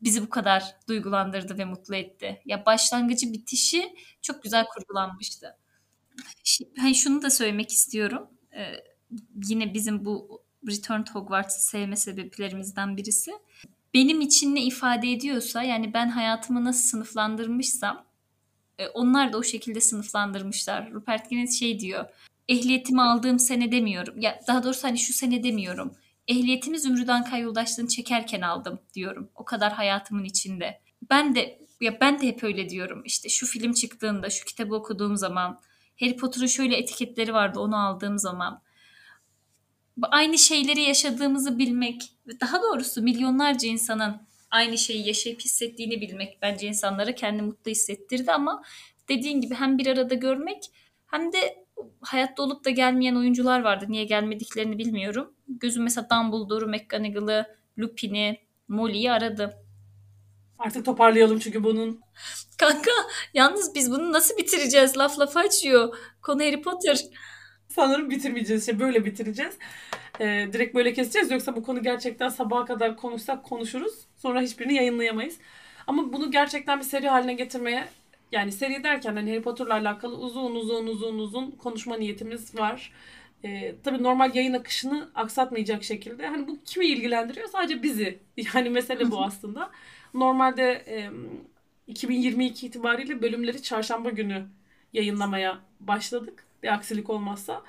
bizi 0.03 0.23
bu 0.23 0.31
kadar 0.31 0.77
duygulandırdı 0.89 1.59
ve 1.59 1.65
mutlu 1.65 1.97
etti. 1.97 2.43
Ya 2.45 2.67
başlangıcı 2.67 3.33
bitişi 3.33 3.95
çok 4.23 4.43
güzel 4.43 4.67
kurgulanmıştı. 4.67 5.57
Hani 6.79 6.95
şunu 6.95 7.23
da 7.23 7.31
söylemek 7.31 7.71
istiyorum. 7.71 8.29
Ee, 8.57 8.73
yine 9.49 9.75
bizim 9.75 10.05
bu 10.05 10.43
Return 10.69 11.03
to 11.03 11.15
Hogwarts'ı 11.15 11.69
sevme 11.69 11.97
sebeplerimizden 11.97 12.97
birisi. 12.97 13.33
Benim 13.95 14.21
için 14.21 14.55
ne 14.55 14.63
ifade 14.63 15.13
ediyorsa 15.13 15.63
yani 15.63 15.95
ben 15.95 16.09
hayatımı 16.09 16.65
nasıl 16.65 16.89
sınıflandırmışsam 16.89 18.10
e, 18.81 18.89
onlar 18.89 19.33
da 19.33 19.39
o 19.39 19.43
şekilde 19.43 19.81
sınıflandırmışlar. 19.81 20.93
Rupert 20.93 21.31
Grint 21.31 21.53
şey 21.53 21.81
diyor. 21.81 22.05
Ehliyetimi 22.49 23.03
aldığım 23.03 23.39
sene 23.39 23.73
demiyorum. 23.73 24.21
Ya 24.21 24.41
daha 24.47 24.65
doğrusu 24.65 24.89
hani 24.89 24.99
şu 24.99 25.13
sene 25.13 25.43
demiyorum. 25.43 25.95
Ehliyetimi 26.29 26.81
Zümrüt 26.81 27.09
Kay 27.31 27.41
Yoldaşlığı'nı 27.41 27.89
çekerken 27.89 28.41
aldım 28.41 28.81
diyorum. 28.95 29.31
O 29.35 29.45
kadar 29.45 29.73
hayatımın 29.73 30.25
içinde. 30.25 30.81
Ben 31.11 31.35
de 31.35 31.61
ya 31.81 32.01
ben 32.01 32.21
de 32.21 32.27
hep 32.27 32.45
öyle 32.45 32.69
diyorum. 32.69 33.03
İşte 33.05 33.29
şu 33.29 33.47
film 33.47 33.73
çıktığında, 33.73 34.31
şu 34.31 34.45
kitabı 34.45 34.75
okuduğum 34.75 35.17
zaman, 35.17 35.61
Harry 36.01 36.17
Potter'ın 36.17 36.47
şöyle 36.47 36.77
etiketleri 36.77 37.35
vardı 37.35 37.61
onu 37.61 37.87
aldığım 37.87 38.19
zaman 38.19 38.63
aynı 40.03 40.39
şeyleri 40.39 40.81
yaşadığımızı 40.81 41.59
bilmek 41.59 42.13
ve 42.27 42.41
daha 42.41 42.63
doğrusu 42.63 43.03
milyonlarca 43.03 43.69
insanın 43.69 44.30
aynı 44.51 44.79
şeyi 44.79 45.07
yaşayıp 45.07 45.41
hissettiğini 45.41 46.01
bilmek 46.01 46.39
bence 46.43 46.67
insanlara 46.67 47.15
kendi 47.15 47.43
mutlu 47.43 47.71
hissettirdi 47.71 48.33
ama 48.33 48.63
dediğin 49.09 49.41
gibi 49.41 49.55
hem 49.55 49.79
bir 49.79 49.87
arada 49.87 50.15
görmek 50.15 50.65
hem 51.07 51.33
de 51.33 51.65
hayatta 52.01 52.43
olup 52.43 52.65
da 52.65 52.71
gelmeyen 52.71 53.15
oyuncular 53.15 53.61
vardı. 53.61 53.85
Niye 53.89 54.05
gelmediklerini 54.05 54.79
bilmiyorum. 54.79 55.35
Gözüm 55.49 55.83
mesela 55.83 56.09
Dumbledore'u, 56.11 56.69
McGonagall'ı, 56.69 57.47
Lupin'i, 57.79 58.41
Molly'yi 58.69 59.13
aradı. 59.13 59.57
Artık 60.59 60.85
toparlayalım 60.85 61.39
çünkü 61.39 61.65
bunun. 61.65 62.01
Kanka 62.59 62.91
yalnız 63.35 63.75
biz 63.75 63.91
bunu 63.91 64.13
nasıl 64.13 64.37
bitireceğiz? 64.37 64.99
Laf 64.99 65.19
laf 65.19 65.37
açıyor. 65.37 65.97
Konu 66.23 66.43
Harry 66.43 66.63
Potter. 66.63 67.01
Sanırım 67.71 68.11
bitirmeyeceğiz. 68.11 68.63
İşte 68.63 68.81
böyle 68.81 69.05
bitireceğiz. 69.05 69.55
Ee, 70.21 70.49
direkt 70.53 70.75
böyle 70.75 70.93
keseceğiz. 70.93 71.31
Yoksa 71.31 71.57
bu 71.57 71.63
konu 71.63 71.83
gerçekten 71.83 72.29
sabaha 72.29 72.65
kadar 72.65 72.97
konuşsak 72.97 73.45
konuşuruz. 73.45 73.95
Sonra 74.17 74.41
hiçbirini 74.41 74.75
yayınlayamayız. 74.75 75.39
Ama 75.87 76.13
bunu 76.13 76.31
gerçekten 76.31 76.79
bir 76.79 76.85
seri 76.85 77.09
haline 77.09 77.35
getirmeye 77.35 77.89
yani 78.33 78.53
seri 78.53 78.85
derken 78.85 79.17
hani 79.17 79.31
Harry 79.31 79.43
Potter'la 79.43 79.75
alakalı 79.75 80.17
uzun 80.17 80.55
uzun 80.55 80.87
uzun 80.87 81.19
uzun 81.19 81.51
konuşma 81.51 81.97
niyetimiz 81.97 82.59
var. 82.59 82.93
Ee, 83.45 83.75
tabii 83.85 84.03
normal 84.03 84.35
yayın 84.35 84.53
akışını 84.53 85.11
aksatmayacak 85.15 85.85
şekilde. 85.85 86.27
Hani 86.27 86.49
bu 86.49 86.59
kimi 86.65 86.87
ilgilendiriyor? 86.87 87.49
Sadece 87.49 87.83
bizi. 87.83 88.19
Yani 88.55 88.71
mesele 88.71 89.11
bu 89.11 89.25
aslında. 89.25 89.71
Normalde 90.15 90.85
e, 90.89 91.11
2022 91.87 92.67
itibariyle 92.67 93.23
bölümleri 93.23 93.63
çarşamba 93.63 94.11
günü 94.11 94.47
yayınlamaya 94.93 95.59
başladık. 95.81 96.50
Bir 96.63 96.75
aksilik 96.75 97.11
olmazsa. 97.11 97.63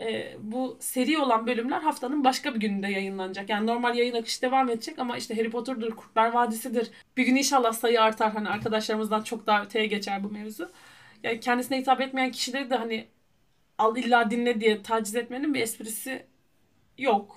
E, 0.00 0.36
bu 0.40 0.76
seri 0.80 1.18
olan 1.18 1.46
bölümler 1.46 1.80
haftanın 1.80 2.24
başka 2.24 2.54
bir 2.54 2.60
gününde 2.60 2.88
yayınlanacak. 2.88 3.48
Yani 3.50 3.66
normal 3.66 3.96
yayın 3.96 4.14
akışı 4.14 4.42
devam 4.42 4.70
edecek 4.70 4.98
ama 4.98 5.16
işte 5.16 5.36
Harry 5.36 5.50
Potter'dır, 5.50 5.90
Kurtlar 5.90 6.32
Vadisi'dir. 6.32 6.90
Bir 7.16 7.26
gün 7.26 7.36
inşallah 7.36 7.72
sayı 7.72 8.02
artar. 8.02 8.32
Hani 8.32 8.48
arkadaşlarımızdan 8.48 9.22
çok 9.22 9.46
daha 9.46 9.62
öteye 9.64 9.86
geçer 9.86 10.24
bu 10.24 10.30
mevzu. 10.30 10.70
Yani 11.22 11.40
kendisine 11.40 11.78
hitap 11.78 12.00
etmeyen 12.00 12.30
kişileri 12.30 12.70
de 12.70 12.76
hani 12.76 13.08
al 13.78 13.96
illa 13.96 14.30
dinle 14.30 14.60
diye 14.60 14.82
taciz 14.82 15.16
etmenin 15.16 15.54
bir 15.54 15.60
esprisi 15.60 16.26
yok. 16.98 17.36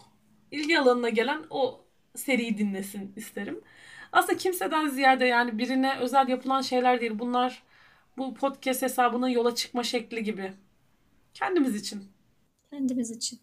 İlgi 0.52 0.80
alanına 0.80 1.10
gelen 1.10 1.42
o 1.50 1.82
seriyi 2.16 2.58
dinlesin 2.58 3.14
isterim. 3.16 3.62
Aslında 4.12 4.38
kimseden 4.38 4.88
ziyade 4.88 5.26
yani 5.26 5.58
birine 5.58 5.98
özel 6.00 6.28
yapılan 6.28 6.62
şeyler 6.62 7.02
değil. 7.02 7.20
Bunlar 7.20 7.64
bu 8.18 8.34
podcast 8.34 8.82
hesabının 8.82 9.28
yola 9.28 9.56
çıkma 9.56 9.84
şekli 9.84 10.24
gibi. 10.24 10.54
Kendimiz 11.34 11.76
için. 11.76 12.04
Kendimiz 12.70 13.12
için. 13.12 13.40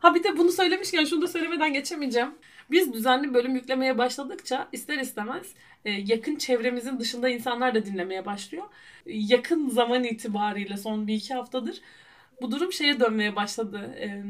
Ha 0.00 0.14
bir 0.14 0.24
de 0.24 0.36
bunu 0.36 0.52
söylemişken 0.52 1.04
şunu 1.04 1.22
da 1.22 1.26
söylemeden 1.26 1.72
geçemeyeceğim. 1.72 2.34
Biz 2.70 2.92
düzenli 2.92 3.34
bölüm 3.34 3.54
yüklemeye 3.54 3.98
başladıkça 3.98 4.68
ister 4.72 4.98
istemez 4.98 5.54
e, 5.84 5.90
yakın 5.90 6.36
çevremizin 6.36 7.00
dışında 7.00 7.28
insanlar 7.28 7.74
da 7.74 7.86
dinlemeye 7.86 8.26
başlıyor. 8.26 8.64
Yakın 9.06 9.68
zaman 9.68 10.04
itibariyle 10.04 10.76
son 10.76 11.06
bir 11.06 11.14
iki 11.14 11.34
haftadır 11.34 11.80
bu 12.40 12.50
durum 12.50 12.72
şeye 12.72 13.00
dönmeye 13.00 13.36
başladı. 13.36 13.94
E, 14.00 14.22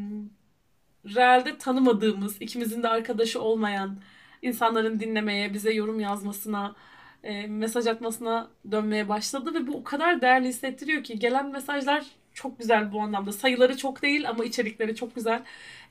realde 1.15 1.59
tanımadığımız, 1.59 2.43
ikimizin 2.43 2.83
de 2.83 2.89
arkadaşı 2.89 3.43
olmayan 3.43 4.01
insanların 4.43 5.01
dinlemeye, 5.01 5.55
bize 5.55 5.73
yorum 5.73 6.01
yazmasına, 6.01 6.77
e, 7.23 7.47
mesaj 7.47 7.87
atmasına 7.87 8.51
dönmeye 8.71 9.09
başladı 9.09 9.55
ve 9.55 9.67
bu 9.67 9.77
o 9.77 9.85
kadar 9.85 10.21
değerli 10.21 10.49
hissettiriyor 10.49 11.05
ki 11.05 11.19
gelen 11.19 11.51
mesajlar 11.51 12.07
çok 12.39 12.59
güzel 12.59 12.93
bu 12.93 13.01
anlamda. 13.01 13.33
Sayıları 13.33 13.77
çok 13.77 14.03
değil 14.03 14.29
ama 14.29 14.45
içerikleri 14.45 14.95
çok 14.95 15.15
güzel. 15.15 15.43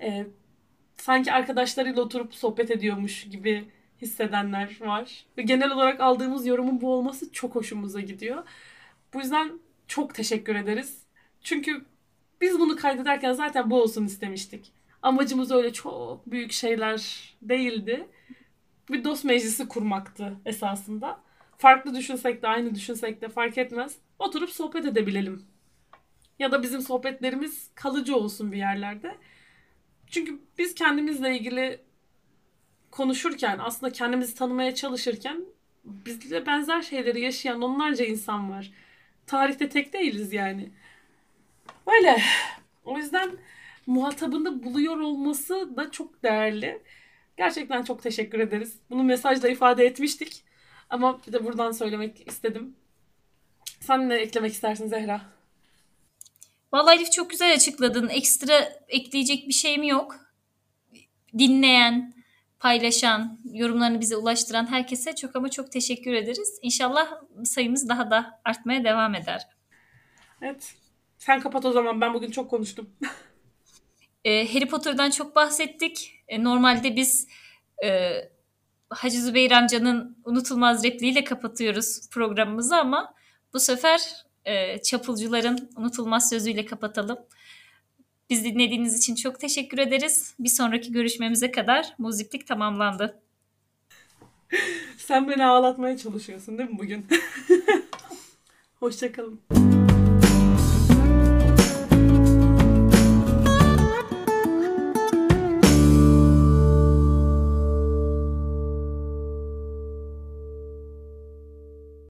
E, 0.01 0.27
sanki 0.95 1.31
arkadaşlarıyla 1.33 2.01
oturup 2.01 2.35
sohbet 2.35 2.71
ediyormuş 2.71 3.29
gibi 3.29 3.65
hissedenler 4.01 4.77
var. 4.81 5.25
Ve 5.37 5.41
genel 5.41 5.71
olarak 5.71 5.99
aldığımız 6.01 6.47
yorumun 6.47 6.81
bu 6.81 6.93
olması 6.93 7.31
çok 7.31 7.55
hoşumuza 7.55 8.01
gidiyor. 8.01 8.43
Bu 9.13 9.19
yüzden 9.19 9.59
çok 9.87 10.15
teşekkür 10.15 10.55
ederiz. 10.55 11.03
Çünkü 11.41 11.85
biz 12.41 12.59
bunu 12.59 12.75
kaydederken 12.75 13.33
zaten 13.33 13.69
bu 13.69 13.81
olsun 13.81 14.05
istemiştik. 14.05 14.71
Amacımız 15.01 15.51
öyle 15.51 15.73
çok 15.73 16.31
büyük 16.31 16.51
şeyler 16.51 17.33
değildi. 17.41 18.07
Bir 18.91 19.03
dost 19.03 19.25
meclisi 19.25 19.67
kurmaktı 19.67 20.37
esasında. 20.45 21.19
Farklı 21.57 21.95
düşünsek 21.95 22.41
de 22.41 22.47
aynı 22.47 22.75
düşünsek 22.75 23.21
de 23.21 23.29
fark 23.29 23.57
etmez. 23.57 23.95
Oturup 24.19 24.49
sohbet 24.49 24.85
edebilelim. 24.85 25.56
Ya 26.39 26.51
da 26.51 26.63
bizim 26.63 26.81
sohbetlerimiz 26.81 27.69
kalıcı 27.75 28.15
olsun 28.15 28.51
bir 28.51 28.57
yerlerde. 28.57 29.15
Çünkü 30.07 30.39
biz 30.57 30.75
kendimizle 30.75 31.37
ilgili 31.37 31.81
konuşurken 32.91 33.59
aslında 33.61 33.91
kendimizi 33.91 34.35
tanımaya 34.35 34.75
çalışırken 34.75 35.45
bizle 35.83 36.45
benzer 36.45 36.81
şeyleri 36.81 37.21
yaşayan 37.21 37.61
onlarca 37.61 38.05
insan 38.05 38.51
var. 38.51 38.71
Tarihte 39.27 39.69
tek 39.69 39.93
değiliz 39.93 40.33
yani. 40.33 40.71
Öyle. 41.87 42.21
O 42.85 42.97
yüzden 42.97 43.31
muhatabını 43.87 44.63
buluyor 44.63 44.97
olması 44.97 45.77
da 45.77 45.91
çok 45.91 46.23
değerli. 46.23 46.81
Gerçekten 47.37 47.83
çok 47.83 48.03
teşekkür 48.03 48.39
ederiz. 48.39 48.79
Bunu 48.89 49.03
mesajla 49.03 49.49
ifade 49.49 49.85
etmiştik. 49.85 50.43
Ama 50.89 51.21
bir 51.27 51.33
de 51.33 51.45
buradan 51.45 51.71
söylemek 51.71 52.27
istedim. 52.27 52.75
Sen 53.79 54.09
ne 54.09 54.15
eklemek 54.15 54.53
istersin 54.53 54.87
Zehra? 54.87 55.36
Vallahi 56.73 56.95
Elif 56.95 57.11
çok 57.11 57.29
güzel 57.29 57.53
açıkladın. 57.53 58.09
Ekstra 58.09 58.59
ekleyecek 58.87 59.47
bir 59.47 59.53
şeyim 59.53 59.83
yok. 59.83 60.15
Dinleyen, 61.37 62.13
paylaşan, 62.59 63.39
yorumlarını 63.53 64.01
bize 64.01 64.15
ulaştıran 64.15 64.71
herkese 64.71 65.15
çok 65.15 65.35
ama 65.35 65.49
çok 65.49 65.71
teşekkür 65.71 66.13
ederiz. 66.13 66.59
İnşallah 66.61 67.07
sayımız 67.43 67.89
daha 67.89 68.11
da 68.11 68.39
artmaya 68.45 68.83
devam 68.83 69.15
eder. 69.15 69.47
Evet. 70.41 70.75
Sen 71.17 71.39
kapat 71.39 71.65
o 71.65 71.71
zaman. 71.71 72.01
Ben 72.01 72.13
bugün 72.13 72.31
çok 72.31 72.49
konuştum. 72.49 72.89
e, 74.25 74.53
Harry 74.53 74.67
Potter'dan 74.67 75.09
çok 75.09 75.35
bahsettik. 75.35 76.13
E, 76.27 76.43
normalde 76.43 76.95
biz 76.95 77.27
e, 77.83 78.11
Hacı 78.89 79.21
Zübeyir 79.21 79.51
amcanın 79.51 80.17
unutulmaz 80.25 80.83
repliğiyle 80.83 81.23
kapatıyoruz 81.23 82.09
programımızı 82.09 82.77
ama 82.77 83.13
bu 83.53 83.59
sefer 83.59 84.26
e, 84.47 84.81
çapulcuların 84.81 85.69
unutulmaz 85.77 86.29
sözüyle 86.29 86.65
kapatalım. 86.65 87.17
Biz 88.29 88.43
dinlediğiniz 88.43 88.97
için 88.97 89.15
çok 89.15 89.39
teşekkür 89.39 89.77
ederiz. 89.77 90.33
Bir 90.39 90.49
sonraki 90.49 90.91
görüşmemize 90.91 91.51
kadar 91.51 91.93
muziplik 91.97 92.47
tamamlandı. 92.47 93.21
Sen 94.97 95.29
beni 95.29 95.45
ağlatmaya 95.45 95.97
çalışıyorsun 95.97 96.57
değil 96.57 96.69
mi 96.69 96.79
bugün? 96.79 97.07
Hoşçakalın. 98.79 99.76